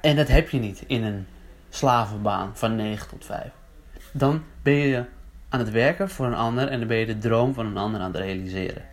En 0.00 0.16
dat 0.16 0.28
heb 0.28 0.48
je 0.48 0.58
niet 0.58 0.84
in 0.86 1.02
een 1.02 1.26
slavenbaan 1.68 2.56
van 2.56 2.76
9 2.76 3.08
tot 3.08 3.24
5. 3.24 3.50
Dan 4.12 4.44
ben 4.62 4.74
je 4.74 5.04
aan 5.48 5.58
het 5.58 5.70
werken 5.70 6.10
voor 6.10 6.26
een 6.26 6.34
ander 6.34 6.68
en 6.68 6.78
dan 6.78 6.88
ben 6.88 6.96
je 6.96 7.06
de 7.06 7.18
droom 7.18 7.54
van 7.54 7.66
een 7.66 7.76
ander 7.76 8.00
aan 8.00 8.12
het 8.12 8.20
realiseren. 8.20 8.84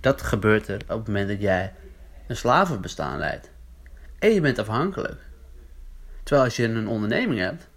Dat 0.00 0.22
gebeurt 0.22 0.68
er 0.68 0.80
op 0.82 0.88
het 0.88 1.06
moment 1.06 1.28
dat 1.28 1.40
jij 1.40 1.72
een 2.26 2.36
slavenbestaan 2.36 3.18
leidt. 3.18 3.50
En 4.18 4.30
je 4.30 4.40
bent 4.40 4.58
afhankelijk. 4.58 5.20
Terwijl 6.22 6.46
als 6.46 6.56
je 6.56 6.64
een 6.64 6.88
onderneming 6.88 7.40
hebt, 7.40 7.68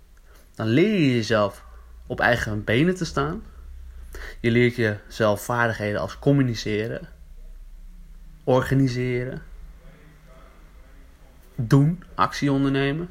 dan 0.56 0.68
leer 0.68 1.00
je 1.00 1.16
jezelf 1.16 1.66
op 2.08 2.20
eigen 2.20 2.64
benen 2.64 2.96
te 2.96 3.06
staan. 3.06 3.44
Je 4.40 4.52
leert 4.52 4.76
jezelf 4.76 5.44
vaardigheden 5.46 6.02
als 6.02 6.20
communiceren, 6.20 7.10
organiseren, 8.44 9.42
doen, 11.56 12.04
actie 12.16 12.52
ondernemen. 12.52 13.10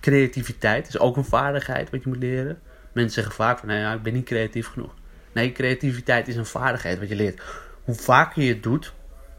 Creativiteit 0.00 0.88
is 0.88 0.98
ook 0.98 1.16
een 1.16 1.24
vaardigheid 1.24 1.90
wat 1.90 2.02
je 2.02 2.08
moet 2.08 2.18
leren. 2.18 2.58
Mensen 2.92 3.14
zeggen 3.14 3.34
vaak 3.34 3.58
van, 3.58 3.68
nee, 3.68 3.94
ik 3.94 4.02
ben 4.02 4.12
niet 4.12 4.24
creatief 4.24 4.66
genoeg. 4.66 4.94
Nee, 5.32 5.52
creativiteit 5.52 6.28
is 6.28 6.36
een 6.36 6.46
vaardigheid 6.46 6.98
wat 6.98 7.08
je 7.08 7.16
leert. 7.16 7.42
Hoe 7.84 7.94
vaker 7.94 8.42
je 8.42 8.52
het 8.52 8.62
doet, 8.62 8.92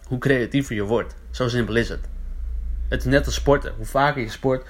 hoe 0.04 0.18
creatiever 0.18 0.76
je 0.76 0.84
wordt. 0.84 1.16
Zo 1.32 1.48
simpel 1.48 1.76
is 1.76 1.90
het. 1.90 2.10
Het 2.90 3.00
is 3.00 3.06
net 3.06 3.26
als 3.26 3.36
sporten. 3.36 3.74
Hoe 3.76 3.86
vaker 3.86 4.22
je 4.22 4.30
sport, 4.30 4.68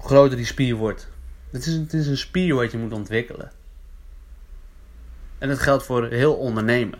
groter 0.00 0.36
die 0.36 0.46
spier 0.46 0.74
wordt. 0.74 1.08
Het 1.50 1.66
is, 1.66 1.74
het 1.74 1.92
is 1.92 2.06
een 2.06 2.16
spier 2.16 2.54
wat 2.54 2.70
je 2.70 2.78
moet 2.78 2.92
ontwikkelen. 2.92 3.52
En 5.38 5.48
dat 5.48 5.58
geldt 5.58 5.84
voor 5.84 6.06
heel 6.06 6.34
ondernemen. 6.34 6.98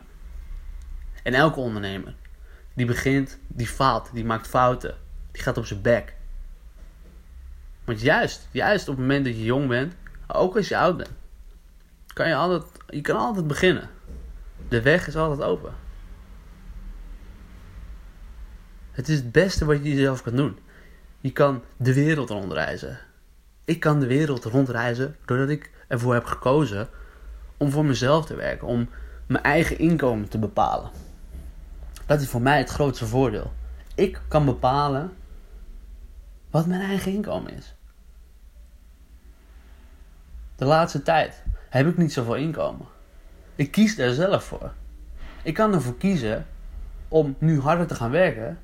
En 1.22 1.34
elke 1.34 1.60
ondernemer 1.60 2.14
die 2.74 2.86
begint, 2.86 3.38
die 3.46 3.66
faalt, 3.66 4.10
die 4.12 4.24
maakt 4.24 4.46
fouten, 4.46 4.96
die 5.32 5.42
gaat 5.42 5.56
op 5.58 5.66
zijn 5.66 5.82
bek. 5.82 6.14
Want 7.84 8.00
juist, 8.00 8.48
juist 8.50 8.88
op 8.88 8.96
het 8.96 9.06
moment 9.06 9.24
dat 9.24 9.34
je 9.34 9.44
jong 9.44 9.68
bent, 9.68 9.94
ook 10.26 10.56
als 10.56 10.68
je 10.68 10.76
oud 10.76 10.96
bent, 10.96 11.10
kan 12.12 12.28
je 12.28 12.34
altijd, 12.34 12.64
je 12.88 13.00
kan 13.00 13.16
altijd 13.16 13.46
beginnen. 13.46 13.90
De 14.68 14.82
weg 14.82 15.06
is 15.06 15.16
altijd 15.16 15.48
open. 15.48 15.74
Het 18.90 19.08
is 19.08 19.16
het 19.16 19.32
beste 19.32 19.64
wat 19.64 19.76
je 19.76 19.94
jezelf 19.94 20.22
kan 20.22 20.36
doen. 20.36 20.58
Je 21.20 21.32
kan 21.32 21.62
de 21.76 21.94
wereld 21.94 22.30
rondreizen. 22.30 22.98
Ik 23.64 23.80
kan 23.80 24.00
de 24.00 24.06
wereld 24.06 24.44
rondreizen 24.44 25.16
doordat 25.24 25.48
ik 25.48 25.70
ervoor 25.88 26.14
heb 26.14 26.24
gekozen 26.24 26.88
om 27.56 27.70
voor 27.70 27.84
mezelf 27.84 28.26
te 28.26 28.34
werken, 28.34 28.66
om 28.66 28.88
mijn 29.26 29.44
eigen 29.44 29.78
inkomen 29.78 30.28
te 30.28 30.38
bepalen. 30.38 30.90
Dat 32.06 32.20
is 32.20 32.28
voor 32.28 32.42
mij 32.42 32.58
het 32.58 32.70
grootste 32.70 33.06
voordeel. 33.06 33.52
Ik 33.94 34.20
kan 34.28 34.44
bepalen 34.44 35.12
wat 36.50 36.66
mijn 36.66 36.80
eigen 36.80 37.12
inkomen 37.12 37.56
is. 37.56 37.74
De 40.56 40.64
laatste 40.64 41.02
tijd 41.02 41.42
heb 41.68 41.86
ik 41.86 41.96
niet 41.96 42.12
zoveel 42.12 42.36
inkomen. 42.36 42.86
Ik 43.54 43.70
kies 43.70 43.98
er 43.98 44.14
zelf 44.14 44.44
voor. 44.44 44.72
Ik 45.42 45.54
kan 45.54 45.74
ervoor 45.74 45.96
kiezen 45.96 46.46
om 47.08 47.36
nu 47.38 47.60
harder 47.60 47.86
te 47.86 47.94
gaan 47.94 48.10
werken. 48.10 48.58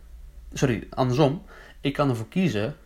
Sorry, 0.53 0.87
andersom. 0.91 1.43
Ik 1.87 1.93
kan 1.93 2.09
ervoor 2.09 2.29
kiezen 2.29 2.77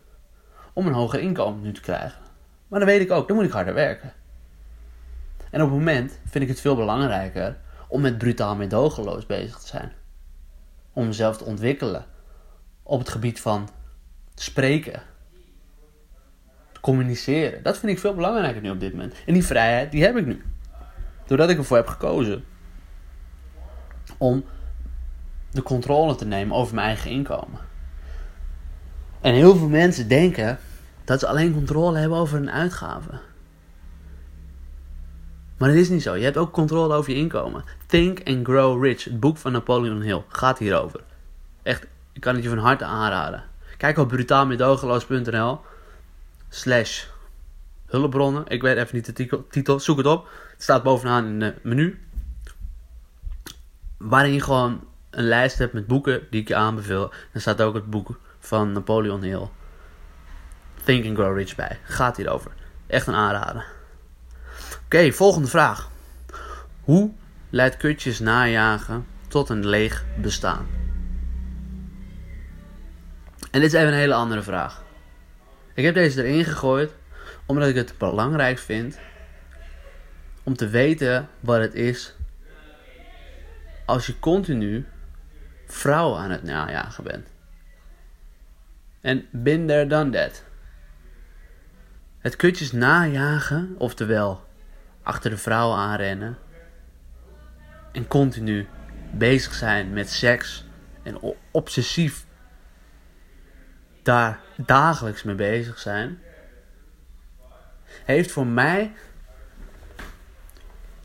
om 0.73 0.87
een 0.87 0.93
hoger 0.93 1.19
inkomen 1.19 1.61
nu 1.61 1.71
te 1.71 1.81
krijgen. 1.81 2.21
Maar 2.67 2.79
dan 2.79 2.89
weet 2.89 3.01
ik 3.01 3.11
ook, 3.11 3.27
dan 3.27 3.37
moet 3.37 3.45
ik 3.45 3.51
harder 3.51 3.73
werken. 3.73 4.13
En 5.49 5.61
op 5.61 5.69
het 5.69 5.77
moment 5.77 6.19
vind 6.25 6.43
ik 6.43 6.49
het 6.49 6.61
veel 6.61 6.75
belangrijker 6.75 7.57
om 7.87 8.01
met 8.01 8.17
brutaal 8.17 8.55
medogeloos 8.55 9.25
bezig 9.25 9.57
te 9.57 9.67
zijn. 9.67 9.91
Om 10.93 11.05
mezelf 11.05 11.37
te 11.37 11.43
ontwikkelen 11.43 12.05
op 12.83 12.99
het 12.99 13.09
gebied 13.09 13.41
van 13.41 13.69
spreken, 14.35 15.01
communiceren. 16.81 17.63
Dat 17.63 17.77
vind 17.77 17.91
ik 17.91 17.99
veel 17.99 18.15
belangrijker 18.15 18.61
nu 18.61 18.69
op 18.69 18.79
dit 18.79 18.91
moment. 18.91 19.15
En 19.25 19.33
die 19.33 19.45
vrijheid, 19.45 19.91
die 19.91 20.03
heb 20.03 20.17
ik 20.17 20.25
nu. 20.25 20.43
Doordat 21.25 21.49
ik 21.49 21.57
ervoor 21.57 21.77
heb 21.77 21.87
gekozen 21.87 22.43
om 24.17 24.45
de 25.51 25.63
controle 25.63 26.15
te 26.15 26.25
nemen 26.25 26.55
over 26.55 26.75
mijn 26.75 26.87
eigen 26.87 27.11
inkomen. 27.11 27.70
En 29.21 29.33
heel 29.33 29.55
veel 29.55 29.67
mensen 29.67 30.07
denken 30.07 30.59
dat 31.03 31.19
ze 31.19 31.27
alleen 31.27 31.53
controle 31.53 31.97
hebben 31.97 32.17
over 32.17 32.37
hun 32.37 32.51
uitgaven. 32.51 33.21
Maar 35.57 35.69
dat 35.69 35.77
is 35.77 35.89
niet 35.89 36.01
zo. 36.01 36.15
Je 36.15 36.23
hebt 36.23 36.37
ook 36.37 36.51
controle 36.51 36.93
over 36.93 37.11
je 37.11 37.17
inkomen. 37.17 37.63
Think 37.85 38.21
and 38.23 38.45
Grow 38.45 38.83
Rich, 38.83 39.03
het 39.03 39.19
boek 39.19 39.37
van 39.37 39.51
Napoleon 39.51 40.01
Hill, 40.01 40.23
gaat 40.27 40.59
hierover. 40.59 40.99
Echt, 41.63 41.85
ik 42.11 42.21
kan 42.21 42.33
het 42.35 42.43
je 42.43 42.49
van 42.49 42.57
harte 42.57 42.83
aanraden. 42.83 43.43
Kijk 43.77 43.97
op 43.97 44.07
brutaalmedogeloos.nl 44.07 45.59
slash 46.49 47.05
hulpbronnen. 47.85 48.43
Ik 48.47 48.61
weet 48.61 48.77
even 48.77 48.95
niet 48.95 49.17
de 49.17 49.43
titel, 49.49 49.79
zoek 49.79 49.97
het 49.97 50.05
op. 50.05 50.29
Het 50.51 50.63
staat 50.63 50.83
bovenaan 50.83 51.25
in 51.25 51.41
het 51.41 51.63
menu. 51.63 52.05
Waarin 53.97 54.33
je 54.33 54.41
gewoon 54.41 54.83
een 55.09 55.23
lijst 55.23 55.57
hebt 55.57 55.73
met 55.73 55.87
boeken 55.87 56.27
die 56.29 56.41
ik 56.41 56.47
je 56.47 56.55
aanbeveel. 56.55 57.11
Dan 57.31 57.41
staat 57.41 57.61
ook 57.61 57.73
het 57.73 57.89
boek 57.89 58.19
van 58.41 58.71
Napoleon 58.71 59.21
Hill. 59.21 59.47
Think 60.83 61.05
and 61.05 61.17
Grow 61.17 61.37
Rich 61.37 61.55
bij. 61.55 61.79
Gaat 61.83 62.17
hierover. 62.17 62.51
Echt 62.87 63.07
een 63.07 63.15
aanrader. 63.15 63.65
Oké, 64.85 65.11
volgende 65.11 65.47
vraag. 65.47 65.89
Hoe 66.81 67.11
leidt 67.49 67.77
kutjes 67.77 68.19
najagen 68.19 69.05
tot 69.27 69.49
een 69.49 69.67
leeg 69.67 70.05
bestaan? 70.17 70.67
En 73.51 73.59
dit 73.59 73.73
is 73.73 73.73
even 73.73 73.87
een 73.87 73.99
hele 73.99 74.13
andere 74.13 74.41
vraag. 74.41 74.83
Ik 75.73 75.83
heb 75.83 75.93
deze 75.93 76.23
erin 76.23 76.45
gegooid 76.45 76.91
omdat 77.45 77.67
ik 77.67 77.75
het 77.75 77.93
belangrijk 77.97 78.57
vind 78.57 78.99
om 80.43 80.55
te 80.55 80.67
weten 80.67 81.29
wat 81.39 81.59
het 81.59 81.73
is 81.73 82.15
als 83.85 84.05
je 84.05 84.19
continu 84.19 84.85
vrouwen 85.65 86.19
aan 86.19 86.29
het 86.29 86.43
najagen 86.43 87.03
bent. 87.03 87.30
En 89.01 89.27
bin 89.31 89.67
there, 89.67 89.87
done 89.87 90.09
that. 90.09 90.43
Het 92.19 92.35
kutjes 92.35 92.71
najagen, 92.71 93.75
oftewel 93.77 94.49
achter 95.03 95.29
de 95.29 95.37
vrouw 95.37 95.73
aanrennen. 95.73 96.37
En 97.91 98.07
continu 98.07 98.67
bezig 99.11 99.53
zijn 99.53 99.93
met 99.93 100.09
seks. 100.09 100.65
En 101.03 101.35
obsessief 101.51 102.25
daar 104.03 104.39
dagelijks 104.55 105.23
mee 105.23 105.35
bezig 105.35 105.79
zijn. 105.79 106.19
Heeft 108.05 108.31
voor 108.31 108.47
mij 108.47 108.93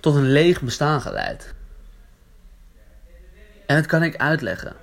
tot 0.01 0.15
een 0.15 0.31
leeg 0.31 0.63
bestaan 0.63 1.01
geleid. 1.01 1.55
En 3.67 3.77
dat 3.77 3.87
kan 3.87 4.03
ik 4.03 4.17
uitleggen. 4.17 4.77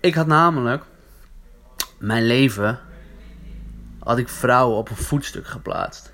Ik 0.00 0.14
had 0.14 0.26
namelijk 0.26 0.84
mijn 2.00 2.26
leven 2.26 2.78
had 3.98 4.18
ik 4.18 4.28
vrouwen 4.28 4.78
op 4.78 4.90
een 4.90 4.96
voetstuk 4.96 5.46
geplaatst. 5.46 6.12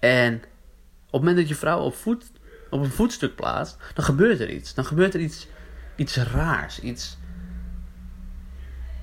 En 0.00 0.34
op 0.34 1.12
het 1.12 1.20
moment 1.20 1.36
dat 1.36 1.48
je 1.48 1.54
vrouwen 1.54 1.86
op, 1.86 1.94
voet, 1.94 2.30
op 2.70 2.80
een 2.80 2.90
voetstuk 2.90 3.34
plaatst, 3.34 3.76
dan 3.94 4.04
gebeurt 4.04 4.40
er 4.40 4.50
iets. 4.50 4.74
Dan 4.74 4.84
gebeurt 4.84 5.14
er 5.14 5.20
iets, 5.20 5.48
iets 5.96 6.16
raars. 6.16 6.80
Iets, 6.80 7.18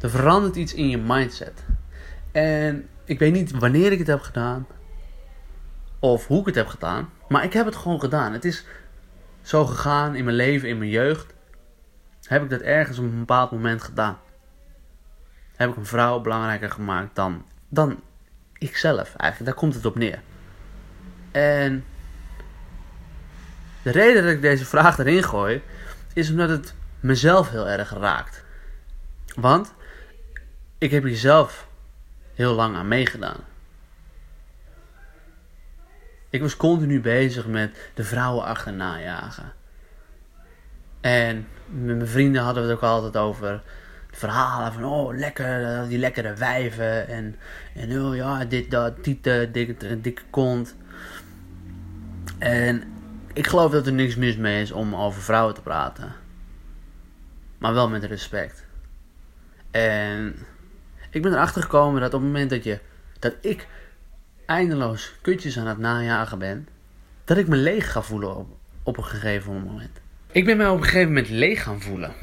er 0.02 0.10
verandert 0.10 0.56
iets 0.56 0.74
in 0.74 0.90
je 0.90 0.98
mindset. 0.98 1.64
En 2.32 2.88
ik 3.06 3.20
weet 3.20 3.34
niet 3.34 3.52
wanneer 3.52 3.92
ik 3.92 4.00
het 4.00 4.08
heb 4.08 4.22
gedaan. 4.22 4.68
Of 6.00 6.28
hoe 6.28 6.40
ik 6.40 6.46
het 6.46 6.56
heb 6.56 6.68
gedaan. 6.68 7.10
Maar 7.28 7.44
ik 7.44 7.54
heb 7.54 7.66
het 7.66 7.76
gewoon 7.76 8.00
gedaan. 8.00 8.34
Het 8.34 8.46
is 8.46 8.66
zo 9.42 9.66
gegaan 9.66 10.16
in 10.16 10.24
mijn 10.24 10.36
leven, 10.36 10.70
in 10.70 10.78
mijn 10.78 10.90
jeugd. 10.90 11.33
Heb 12.24 12.44
ik 12.44 12.50
dat 12.50 12.62
ergens 12.62 12.98
op 12.98 13.04
een 13.04 13.20
bepaald 13.20 13.52
moment 13.52 13.84
gedaan. 13.84 14.18
Heb 15.56 15.70
ik 15.70 15.76
een 15.76 15.86
vrouw 15.86 16.22
belangrijker 16.22 16.72
gemaakt 16.72 17.16
dan, 17.16 17.46
dan 17.70 18.02
ikzelf 18.58 19.16
eigenlijk. 19.16 19.46
Daar 19.46 19.60
komt 19.60 19.74
het 19.74 19.86
op 19.86 19.96
neer. 19.96 20.22
En 21.32 21.86
de 23.82 23.92
reden 23.92 24.24
dat 24.24 24.32
ik 24.32 24.42
deze 24.42 24.66
vraag 24.66 24.98
erin 24.98 25.24
gooi, 25.24 25.62
is 26.14 26.30
omdat 26.30 26.50
het 26.50 26.74
mezelf 27.00 27.50
heel 27.50 27.70
erg 27.70 27.90
raakt. 27.90 28.44
Want 29.36 29.74
ik 30.78 30.92
heb 30.92 31.04
hier 31.04 31.18
zelf 31.18 31.68
heel 32.34 32.54
lang 32.54 32.76
aan 32.76 32.88
meegedaan. 32.88 33.40
Ik 36.30 36.42
was 36.42 36.58
continu 36.58 37.02
bezig 37.02 37.48
met 37.48 37.78
de 37.94 38.04
vrouwen 38.04 38.46
achterna 38.46 39.00
jagen. 39.00 39.54
En 41.02 41.48
met 41.66 41.96
mijn 41.96 42.08
vrienden 42.08 42.42
hadden 42.42 42.64
we 42.64 42.70
het 42.70 42.78
ook 42.78 42.84
altijd 42.84 43.18
over 43.18 43.62
verhalen 44.12 44.74
van 44.74 44.86
oh 44.86 45.18
lekker, 45.18 45.88
die 45.88 45.98
lekkere 45.98 46.34
wijven 46.34 47.08
en, 47.08 47.36
en 47.76 48.02
oh 48.02 48.16
ja, 48.16 48.46
dit, 48.46 48.72
dat, 48.72 49.04
tieten, 49.04 49.52
dikke, 49.52 50.02
dikke 50.02 50.22
kont. 50.30 50.76
En 52.38 52.84
ik 53.34 53.48
geloof 53.48 53.72
dat 53.72 53.88
er 53.88 53.94
niks 53.94 54.16
mis 54.16 54.38
mee 54.38 54.62
is 54.62 54.72
om 54.72 54.96
over 54.96 55.22
vrouwen 55.22 55.54
te 55.54 55.62
praten. 55.62 56.12
Maar 57.58 57.74
wel 57.74 57.90
met 57.90 58.04
respect. 58.04 58.66
En 59.72 60.36
ik 61.10 61.22
ben 61.22 61.34
erachter 61.34 61.62
gekomen 61.62 62.02
dat 62.02 62.14
op 62.14 62.22
het 62.22 62.30
moment 62.30 62.50
dat, 62.50 62.64
je, 62.64 62.80
dat 63.20 63.34
ik 63.42 63.68
eindeloos 64.46 65.14
kutjes 65.22 65.60
aan 65.60 65.68
het 65.68 65.78
najagen 65.78 66.40
ben, 66.40 66.68
dat 67.24 67.38
ik 67.38 67.48
me 67.48 67.56
leeg 67.56 67.92
ga 67.92 68.02
voelen 68.02 68.36
op, 68.36 68.58
op 68.84 68.98
een 68.98 69.04
gegeven 69.04 69.54
moment. 69.54 70.02
Ik 70.34 70.46
ben 70.46 70.58
me 70.58 70.70
op 70.70 70.78
een 70.78 70.84
gegeven 70.84 71.08
moment 71.08 71.30
leeg 71.30 71.64
gaan 71.64 71.82
voelen. 71.82 72.14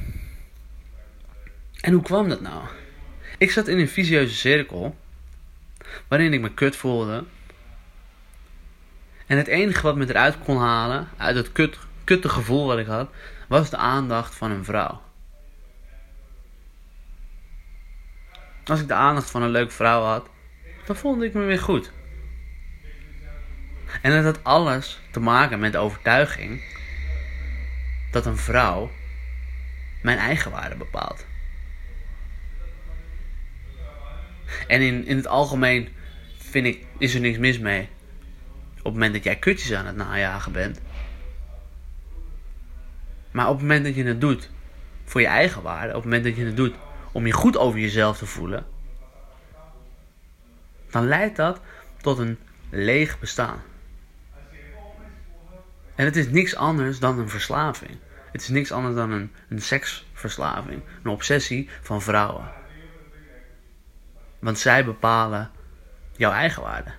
En 1.80 1.92
hoe 1.92 2.02
kwam 2.02 2.28
dat 2.28 2.40
nou? 2.40 2.62
Ik 3.38 3.50
zat 3.50 3.68
in 3.68 3.78
een 3.78 3.88
visieuze 3.88 4.34
cirkel, 4.34 4.96
waarin 6.08 6.32
ik 6.32 6.40
me 6.40 6.54
kut 6.54 6.76
voelde. 6.76 7.24
En 9.26 9.36
het 9.36 9.46
enige 9.46 9.82
wat 9.82 9.96
me 9.96 10.08
eruit 10.08 10.38
kon 10.44 10.58
halen, 10.58 11.08
uit 11.16 11.36
het 11.36 11.52
kut, 11.52 11.78
kutte 12.04 12.28
gevoel 12.28 12.66
wat 12.66 12.78
ik 12.78 12.86
had, 12.86 13.10
was 13.48 13.70
de 13.70 13.76
aandacht 13.76 14.34
van 14.34 14.50
een 14.50 14.64
vrouw. 14.64 15.02
Als 18.64 18.80
ik 18.80 18.88
de 18.88 18.94
aandacht 18.94 19.30
van 19.30 19.42
een 19.42 19.50
leuke 19.50 19.72
vrouw 19.72 20.02
had, 20.02 20.28
dan 20.86 20.96
voelde 20.96 21.24
ik 21.24 21.34
me 21.34 21.44
weer 21.44 21.60
goed. 21.60 21.92
En 24.02 24.12
het 24.12 24.24
had 24.24 24.44
alles 24.44 25.00
te 25.10 25.20
maken 25.20 25.58
met 25.58 25.72
de 25.72 25.78
overtuiging 25.78 26.62
dat 28.10 28.26
een 28.26 28.36
vrouw 28.36 28.90
mijn 30.02 30.18
eigen 30.18 30.50
waarde 30.50 30.76
bepaalt. 30.76 31.26
En 34.66 34.80
in, 34.80 35.06
in 35.06 35.16
het 35.16 35.26
algemeen 35.26 35.88
vind 36.38 36.66
ik, 36.66 36.86
is 36.98 37.14
er 37.14 37.20
niks 37.20 37.38
mis 37.38 37.58
mee. 37.58 37.88
Op 38.78 38.84
het 38.84 38.92
moment 38.92 39.12
dat 39.12 39.24
jij 39.24 39.36
kutjes 39.36 39.72
aan 39.72 39.86
het 39.86 39.96
najagen 39.96 40.52
bent. 40.52 40.80
Maar 43.30 43.46
op 43.46 43.52
het 43.52 43.62
moment 43.62 43.84
dat 43.84 43.94
je 43.94 44.04
het 44.04 44.20
doet 44.20 44.50
voor 45.04 45.20
je 45.20 45.26
eigen 45.26 45.62
waarde, 45.62 45.88
op 45.88 45.94
het 45.94 46.04
moment 46.04 46.24
dat 46.24 46.36
je 46.36 46.44
het 46.44 46.56
doet 46.56 46.74
om 47.12 47.26
je 47.26 47.32
goed 47.32 47.56
over 47.56 47.80
jezelf 47.80 48.18
te 48.18 48.26
voelen, 48.26 48.66
dan 50.90 51.06
leidt 51.06 51.36
dat 51.36 51.60
tot 52.00 52.18
een 52.18 52.38
leeg 52.70 53.18
bestaan. 53.18 53.62
En 56.00 56.06
het 56.06 56.16
is 56.16 56.28
niks 56.28 56.56
anders 56.56 56.98
dan 56.98 57.18
een 57.18 57.28
verslaving. 57.28 57.98
Het 58.32 58.40
is 58.40 58.48
niks 58.48 58.72
anders 58.72 58.94
dan 58.94 59.10
een, 59.10 59.60
seksverslaving, 59.62 60.82
een 61.02 61.10
obsessie 61.10 61.68
van 61.82 62.02
vrouwen. 62.02 62.52
Want 64.38 64.58
zij 64.58 64.84
bepalen 64.84 65.50
jouw 66.16 66.32
eigen 66.32 66.62
waarde. 66.62 66.90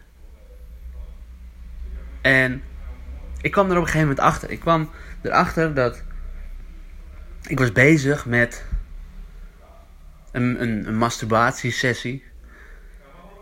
En 2.21 2.63
ik 3.41 3.51
kwam 3.51 3.65
er 3.65 3.71
op 3.71 3.77
een 3.77 3.85
gegeven 3.85 4.07
moment 4.07 4.25
achter. 4.25 4.49
Ik 4.49 4.59
kwam 4.59 4.89
erachter 5.21 5.73
dat 5.73 6.03
ik 7.47 7.59
was 7.59 7.71
bezig 7.71 8.25
met 8.25 8.65
een, 10.31 10.61
een, 10.61 10.87
een 10.87 10.97
masturbatiesessie. 10.97 12.23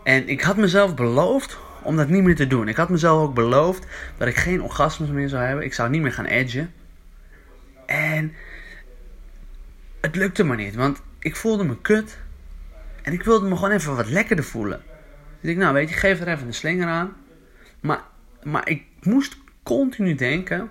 En 0.04 0.28
ik 0.28 0.40
had 0.40 0.56
mezelf 0.56 0.94
beloofd 0.94 1.58
om 1.90 1.96
dat 1.96 2.08
niet 2.08 2.22
meer 2.22 2.36
te 2.36 2.46
doen. 2.46 2.68
Ik 2.68 2.76
had 2.76 2.88
mezelf 2.88 3.22
ook 3.22 3.34
beloofd 3.34 3.86
dat 4.16 4.28
ik 4.28 4.36
geen 4.36 4.62
orgasmes 4.62 5.08
meer 5.08 5.28
zou 5.28 5.42
hebben. 5.42 5.64
Ik 5.64 5.74
zou 5.74 5.90
niet 5.90 6.02
meer 6.02 6.12
gaan 6.12 6.24
edgen. 6.24 6.72
En 7.86 8.32
het 10.00 10.16
lukte 10.16 10.44
maar 10.44 10.56
niet, 10.56 10.74
want 10.74 11.02
ik 11.18 11.36
voelde 11.36 11.64
me 11.64 11.80
kut. 11.80 12.18
En 13.02 13.12
ik 13.12 13.22
wilde 13.22 13.48
me 13.48 13.54
gewoon 13.54 13.70
even 13.70 13.96
wat 13.96 14.08
lekkerder 14.08 14.44
voelen. 14.44 14.82
Dus 15.40 15.50
ik, 15.50 15.56
nou 15.56 15.74
weet 15.74 15.88
je, 15.88 15.94
geef 15.94 16.20
er 16.20 16.28
even 16.28 16.46
een 16.46 16.54
slinger 16.54 16.88
aan. 16.88 17.16
Maar, 17.80 18.00
maar 18.42 18.68
ik 18.68 18.84
moest 19.00 19.36
continu 19.62 20.14
denken 20.14 20.70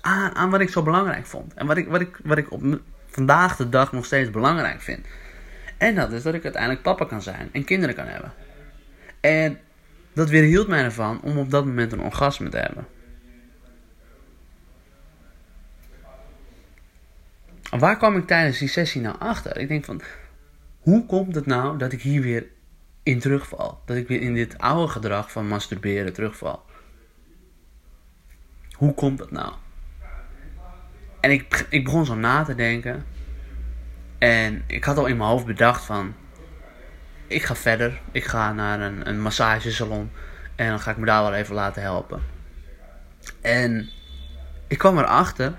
aan, 0.00 0.34
aan 0.34 0.50
wat 0.50 0.60
ik 0.60 0.70
zo 0.70 0.82
belangrijk 0.82 1.26
vond. 1.26 1.54
En 1.54 1.66
wat 1.66 1.76
ik, 1.76 1.88
wat 1.88 2.00
ik, 2.00 2.20
wat 2.22 2.38
ik 2.38 2.52
op 2.52 2.80
vandaag 3.06 3.56
de 3.56 3.68
dag 3.68 3.92
nog 3.92 4.04
steeds 4.04 4.30
belangrijk 4.30 4.80
vind. 4.80 5.06
En 5.78 5.94
dat 5.94 6.12
is 6.12 6.22
dat 6.22 6.34
ik 6.34 6.44
uiteindelijk 6.44 6.82
papa 6.82 7.04
kan 7.04 7.22
zijn 7.22 7.48
en 7.52 7.64
kinderen 7.64 7.94
kan 7.94 8.06
hebben. 8.06 8.32
En 9.20 9.58
dat 10.14 10.28
weerhield 10.28 10.68
mij 10.68 10.82
ervan 10.82 11.20
om 11.20 11.38
op 11.38 11.50
dat 11.50 11.64
moment 11.64 11.92
een 11.92 12.00
orgasme 12.00 12.48
te 12.48 12.58
hebben. 12.58 12.86
Waar 17.78 17.96
kwam 17.96 18.16
ik 18.16 18.26
tijdens 18.26 18.58
die 18.58 18.68
sessie 18.68 19.00
nou 19.00 19.16
achter? 19.18 19.58
Ik 19.58 19.68
denk 19.68 19.84
van, 19.84 20.00
hoe 20.78 21.06
komt 21.06 21.34
het 21.34 21.46
nou 21.46 21.78
dat 21.78 21.92
ik 21.92 22.02
hier 22.02 22.22
weer 22.22 22.46
in 23.02 23.18
terugval? 23.18 23.80
Dat 23.84 23.96
ik 23.96 24.08
weer 24.08 24.20
in 24.20 24.34
dit 24.34 24.58
oude 24.58 24.92
gedrag 24.92 25.32
van 25.32 25.48
masturberen 25.48 26.12
terugval? 26.12 26.64
Hoe 28.72 28.94
komt 28.94 29.18
dat 29.18 29.30
nou? 29.30 29.52
En 31.20 31.30
ik, 31.30 31.66
ik 31.70 31.84
begon 31.84 32.06
zo 32.06 32.14
na 32.14 32.42
te 32.42 32.54
denken. 32.54 33.04
En 34.18 34.62
ik 34.66 34.84
had 34.84 34.98
al 34.98 35.06
in 35.06 35.16
mijn 35.16 35.28
hoofd 35.28 35.46
bedacht 35.46 35.84
van... 35.84 36.14
Ik 37.26 37.42
ga 37.42 37.54
verder. 37.54 38.00
Ik 38.12 38.24
ga 38.24 38.52
naar 38.52 38.80
een, 38.80 39.08
een 39.08 39.20
massagesalon. 39.20 40.10
En 40.54 40.68
dan 40.68 40.80
ga 40.80 40.90
ik 40.90 40.96
me 40.96 41.06
daar 41.06 41.22
wel 41.22 41.34
even 41.34 41.54
laten 41.54 41.82
helpen. 41.82 42.22
En 43.40 43.88
ik 44.66 44.78
kwam 44.78 44.98
erachter 44.98 45.52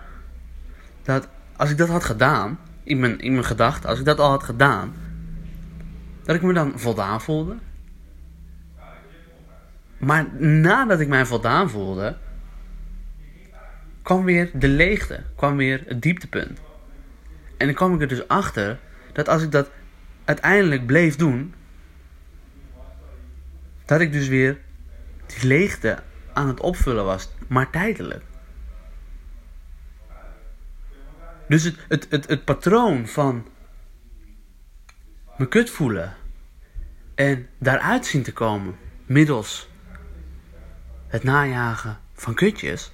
dat 1.03 1.27
als 1.55 1.69
ik 1.69 1.77
dat 1.77 1.89
had 1.89 2.03
gedaan, 2.03 2.59
in 2.83 2.99
mijn, 2.99 3.19
in 3.19 3.31
mijn 3.31 3.45
gedachten, 3.45 3.89
als 3.89 3.99
ik 3.99 4.05
dat 4.05 4.19
al 4.19 4.29
had 4.29 4.43
gedaan, 4.43 4.93
dat 6.23 6.35
ik 6.35 6.41
me 6.41 6.53
dan 6.53 6.79
voldaan 6.79 7.21
voelde. 7.21 7.55
Maar 9.97 10.25
nadat 10.39 10.99
ik 10.99 11.07
mij 11.07 11.25
voldaan 11.25 11.69
voelde, 11.69 12.17
kwam 14.01 14.23
weer 14.23 14.49
de 14.53 14.67
leegte, 14.67 15.23
kwam 15.35 15.57
weer 15.57 15.83
het 15.87 16.01
dieptepunt. 16.01 16.59
En 17.57 17.65
dan 17.65 17.75
kwam 17.75 17.93
ik 17.93 18.01
er 18.01 18.07
dus 18.07 18.27
achter 18.27 18.79
dat 19.13 19.29
als 19.29 19.43
ik 19.43 19.51
dat 19.51 19.69
uiteindelijk 20.25 20.85
bleef 20.85 21.15
doen, 21.15 21.53
dat 23.85 23.99
ik 23.99 24.11
dus 24.11 24.27
weer 24.27 24.59
die 25.25 25.47
leegte 25.47 26.03
aan 26.33 26.47
het 26.47 26.59
opvullen 26.59 27.05
was, 27.05 27.29
maar 27.47 27.69
tijdelijk. 27.69 28.23
Dus 31.47 31.63
het, 31.63 32.07
het, 32.09 32.27
het, 32.27 32.45
patroon 32.45 33.07
van 33.07 33.47
me 35.37 35.47
kut 35.47 35.69
voelen 35.69 36.15
en 37.15 37.47
daaruit 37.57 38.05
zien 38.05 38.23
te 38.23 38.33
komen 38.33 38.75
middels 39.05 39.69
het 41.07 41.23
najagen 41.23 41.99
van 42.13 42.33
kutjes 42.33 42.91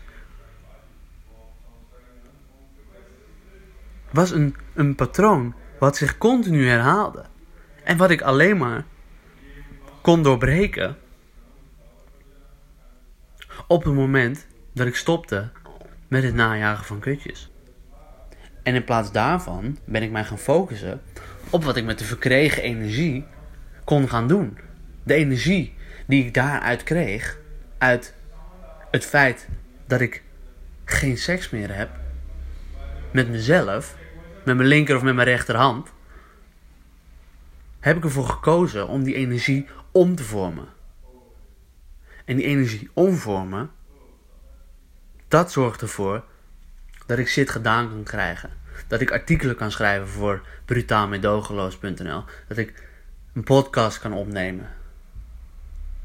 was 4.09 4.31
een, 4.31 4.55
een 4.73 4.95
patroon 4.95 5.55
wat 5.81 5.97
zich 5.97 6.17
continu 6.17 6.67
herhaalde 6.67 7.23
en 7.83 7.97
wat 7.97 8.09
ik 8.09 8.21
alleen 8.21 8.57
maar 8.57 8.85
kon 10.01 10.23
doorbreken 10.23 10.97
op 13.67 13.83
het 13.83 13.93
moment 13.93 14.47
dat 14.73 14.87
ik 14.87 14.95
stopte 14.95 15.49
met 16.07 16.23
het 16.23 16.33
najagen 16.33 16.85
van 16.85 16.99
kutjes. 16.99 17.51
En 18.63 18.75
in 18.75 18.83
plaats 18.83 19.11
daarvan 19.11 19.77
ben 19.85 20.03
ik 20.03 20.11
mij 20.11 20.23
gaan 20.23 20.37
focussen 20.37 21.01
op 21.49 21.63
wat 21.63 21.77
ik 21.77 21.85
met 21.85 21.99
de 21.99 22.05
verkregen 22.05 22.63
energie 22.63 23.25
kon 23.83 24.09
gaan 24.09 24.27
doen. 24.27 24.57
De 25.03 25.13
energie 25.13 25.73
die 26.07 26.25
ik 26.25 26.33
daaruit 26.33 26.83
kreeg, 26.83 27.37
uit 27.77 28.13
het 28.91 29.05
feit 29.05 29.47
dat 29.87 30.01
ik 30.01 30.23
geen 30.85 31.17
seks 31.17 31.49
meer 31.49 31.75
heb 31.75 31.89
met 33.11 33.29
mezelf, 33.29 33.99
met 34.43 34.55
mijn 34.55 34.67
linker 34.67 34.95
of 34.95 35.01
met 35.01 35.15
mijn 35.15 35.27
rechterhand, 35.27 35.89
heb 37.79 37.97
ik 37.97 38.03
ervoor 38.03 38.29
gekozen 38.29 38.87
om 38.87 39.03
die 39.03 39.15
energie 39.15 39.67
om 39.91 40.15
te 40.15 40.23
vormen. 40.23 40.67
En 42.25 42.35
die 42.35 42.45
energie 42.45 42.89
omvormen, 42.93 43.71
dat 45.27 45.51
zorgt 45.51 45.81
ervoor 45.81 46.23
dat 47.05 47.17
ik 47.17 47.27
shit 47.27 47.49
gedaan 47.49 47.89
kan 47.89 48.03
krijgen. 48.03 48.49
Dat 48.87 49.01
ik 49.01 49.11
artikelen 49.11 49.55
kan 49.55 49.71
schrijven 49.71 50.07
voor 50.07 50.41
brutaalmedogeloos.nl. 50.65 52.23
Dat 52.47 52.57
ik 52.57 52.83
een 53.33 53.43
podcast 53.43 53.99
kan 53.99 54.13
opnemen. 54.13 54.69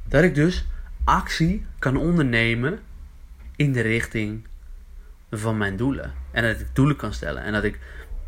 Dat 0.05 0.23
ik 0.23 0.35
dus 0.35 0.67
actie 1.05 1.67
kan 1.79 1.97
ondernemen 1.97 2.81
in 3.57 3.73
de 3.73 3.81
richting 3.81 4.47
van 5.31 5.57
mijn 5.57 5.77
doelen. 5.77 6.13
En 6.31 6.43
dat 6.43 6.61
ik 6.61 6.75
doelen 6.75 6.97
kan 6.97 7.13
stellen. 7.13 7.43
En 7.43 7.53
dat 7.53 7.65
ik 7.65 7.79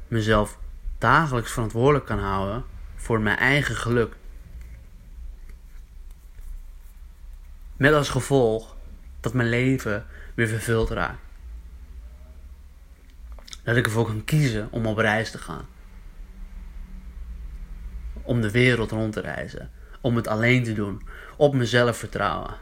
mezelf 0.08 0.58
dagelijks 0.98 1.52
verantwoordelijk 1.52 2.04
kan 2.04 2.18
houden 2.18 2.64
voor 2.94 3.20
mijn 3.20 3.36
eigen 3.36 3.76
geluk. 3.76 4.16
Met 7.76 7.92
als 7.92 8.08
gevolg 8.08 8.76
dat 9.20 9.32
mijn 9.32 9.48
leven 9.48 10.06
weer 10.34 10.48
vervuld 10.48 10.90
raakt. 10.90 11.20
Dat 13.62 13.76
ik 13.76 13.86
ervoor 13.86 14.06
kan 14.06 14.24
kiezen 14.24 14.68
om 14.70 14.86
op 14.86 14.98
reis 14.98 15.30
te 15.30 15.38
gaan. 15.38 15.66
Om 18.22 18.40
de 18.40 18.50
wereld 18.50 18.90
rond 18.90 19.12
te 19.12 19.20
reizen. 19.20 19.70
Om 20.00 20.16
het 20.16 20.26
alleen 20.26 20.64
te 20.64 20.72
doen. 20.72 21.02
Op 21.36 21.54
mezelf 21.54 21.96
vertrouwen. 21.96 22.54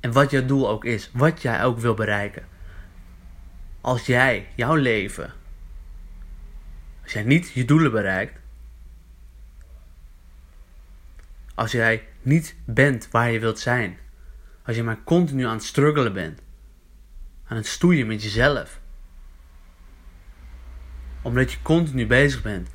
En 0.00 0.12
wat 0.12 0.30
jouw 0.30 0.44
doel 0.44 0.68
ook 0.68 0.84
is. 0.84 1.10
Wat 1.12 1.42
jij 1.42 1.64
ook 1.64 1.78
wil 1.78 1.94
bereiken. 1.94 2.46
Als 3.84 4.06
jij 4.06 4.46
jouw 4.54 4.74
leven. 4.74 5.32
Als 7.02 7.12
jij 7.12 7.22
niet 7.22 7.50
je 7.50 7.64
doelen 7.64 7.92
bereikt. 7.92 8.40
Als 11.54 11.72
jij 11.72 12.06
niet 12.22 12.56
bent 12.64 13.08
waar 13.10 13.30
je 13.30 13.38
wilt 13.38 13.58
zijn. 13.58 13.98
Als 14.62 14.76
je 14.76 14.82
maar 14.82 15.02
continu 15.04 15.44
aan 15.44 15.54
het 15.54 15.64
struggelen 15.64 16.12
bent. 16.12 16.40
Aan 17.46 17.56
het 17.56 17.66
stoeien 17.66 18.06
met 18.06 18.22
jezelf. 18.22 18.80
Omdat 21.22 21.52
je 21.52 21.62
continu 21.62 22.06
bezig 22.06 22.42
bent. 22.42 22.68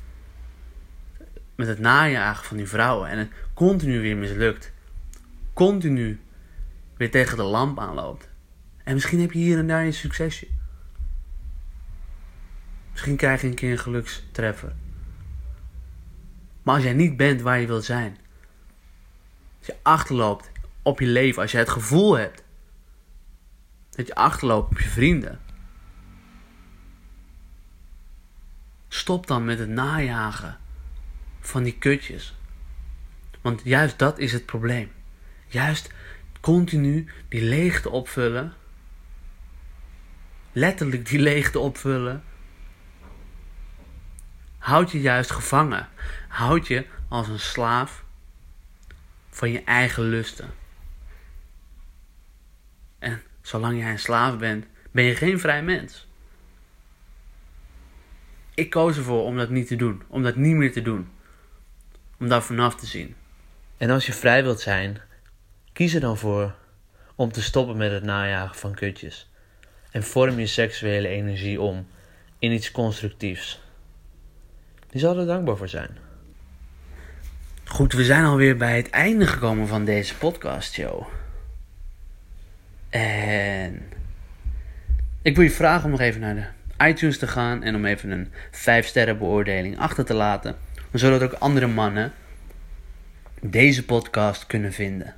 Met 1.54 1.66
het 1.66 1.78
najagen 1.78 2.44
van 2.44 2.56
die 2.56 2.68
vrouwen. 2.68 3.08
En 3.08 3.18
het 3.18 3.30
continu 3.54 4.00
weer 4.00 4.16
mislukt. 4.16 4.72
Continu 5.52 6.20
weer 6.96 7.10
tegen 7.10 7.36
de 7.36 7.42
lamp 7.42 7.78
aanloopt. 7.78 8.28
En 8.84 8.94
misschien 8.94 9.20
heb 9.20 9.32
je 9.32 9.38
hier 9.38 9.58
en 9.58 9.66
daar 9.66 9.84
een 9.84 9.92
succesje. 9.92 10.58
Misschien 12.90 13.16
krijg 13.16 13.40
je 13.40 13.46
een 13.46 13.54
keer 13.54 13.70
een 13.70 13.78
gelukstreffer. 13.78 14.72
Maar 16.62 16.74
als 16.74 16.84
jij 16.84 16.92
niet 16.92 17.16
bent 17.16 17.40
waar 17.40 17.60
je 17.60 17.66
wilt 17.66 17.84
zijn. 17.84 18.18
Als 19.58 19.66
je 19.66 19.76
achterloopt 19.82 20.50
op 20.82 21.00
je 21.00 21.06
leven. 21.06 21.42
Als 21.42 21.52
je 21.52 21.58
het 21.58 21.68
gevoel 21.68 22.16
hebt. 22.16 22.42
Dat 23.90 24.06
je 24.06 24.14
achterloopt 24.14 24.70
op 24.70 24.78
je 24.78 24.88
vrienden. 24.88 25.40
Stop 28.88 29.26
dan 29.26 29.44
met 29.44 29.58
het 29.58 29.68
najagen 29.68 30.58
van 31.40 31.62
die 31.62 31.78
kutjes. 31.78 32.34
Want 33.40 33.60
juist 33.64 33.98
dat 33.98 34.18
is 34.18 34.32
het 34.32 34.46
probleem. 34.46 34.90
Juist 35.46 35.92
continu 36.40 37.08
die 37.28 37.42
leegte 37.42 37.90
opvullen. 37.90 38.52
Letterlijk 40.52 41.06
die 41.06 41.18
leegte 41.18 41.58
opvullen. 41.58 42.22
Houd 44.70 44.90
je 44.90 45.00
juist 45.00 45.30
gevangen. 45.30 45.88
Houd 46.28 46.66
je 46.66 46.86
als 47.08 47.28
een 47.28 47.40
slaaf 47.40 48.04
van 49.30 49.50
je 49.50 49.64
eigen 49.64 50.02
lusten. 50.02 50.50
En 52.98 53.22
zolang 53.42 53.78
jij 53.78 53.90
een 53.90 53.98
slaaf 53.98 54.38
bent, 54.38 54.66
ben 54.90 55.04
je 55.04 55.14
geen 55.14 55.40
vrij 55.40 55.62
mens. 55.62 56.06
Ik 58.54 58.70
koos 58.70 58.96
ervoor 58.96 59.24
om 59.24 59.36
dat 59.36 59.50
niet 59.50 59.66
te 59.66 59.76
doen, 59.76 60.02
om 60.08 60.22
dat 60.22 60.36
niet 60.36 60.56
meer 60.56 60.72
te 60.72 60.82
doen, 60.82 61.10
om 62.18 62.28
daar 62.28 62.42
vanaf 62.42 62.74
te 62.74 62.86
zien. 62.86 63.16
En 63.76 63.90
als 63.90 64.06
je 64.06 64.12
vrij 64.12 64.42
wilt 64.42 64.60
zijn, 64.60 65.00
kies 65.72 65.94
er 65.94 66.00
dan 66.00 66.18
voor 66.18 66.54
om 67.14 67.32
te 67.32 67.42
stoppen 67.42 67.76
met 67.76 67.90
het 67.90 68.04
najagen 68.04 68.56
van 68.56 68.74
kutjes. 68.74 69.30
En 69.90 70.02
vorm 70.02 70.38
je 70.38 70.46
seksuele 70.46 71.08
energie 71.08 71.60
om 71.60 71.88
in 72.38 72.52
iets 72.52 72.70
constructiefs. 72.70 73.68
Die 74.90 75.00
zal 75.00 75.18
er 75.18 75.26
dankbaar 75.26 75.56
voor 75.56 75.68
zijn. 75.68 75.90
Goed, 77.64 77.92
we 77.92 78.04
zijn 78.04 78.24
alweer 78.24 78.56
bij 78.56 78.76
het 78.76 78.90
einde 78.90 79.26
gekomen 79.26 79.68
van 79.68 79.84
deze 79.84 80.16
podcastshow. 80.16 81.06
En 82.88 83.82
ik 85.22 85.34
wil 85.34 85.44
je 85.44 85.50
vragen 85.50 85.84
om 85.84 85.90
nog 85.90 86.00
even 86.00 86.20
naar 86.20 86.34
de 86.34 86.86
iTunes 86.86 87.18
te 87.18 87.26
gaan 87.26 87.62
en 87.62 87.74
om 87.74 87.84
even 87.84 88.10
een 88.10 88.32
5 88.50 88.86
sterren 88.86 89.18
beoordeling 89.18 89.78
achter 89.78 90.04
te 90.04 90.14
laten. 90.14 90.56
Zodat 90.92 91.22
ook 91.22 91.32
andere 91.32 91.66
mannen 91.66 92.12
deze 93.40 93.84
podcast 93.84 94.46
kunnen 94.46 94.72
vinden. 94.72 95.14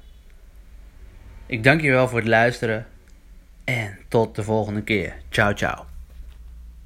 Ik 1.47 1.65
dank 1.65 1.81
je 1.81 1.91
wel 1.91 2.09
voor 2.09 2.19
het 2.19 2.29
luisteren 2.29 2.87
en 3.65 3.99
tot 4.09 4.35
de 4.35 4.43
volgende 4.43 4.83
keer. 4.83 5.15
Ciao, 5.31 5.55
ciao. 5.55 5.92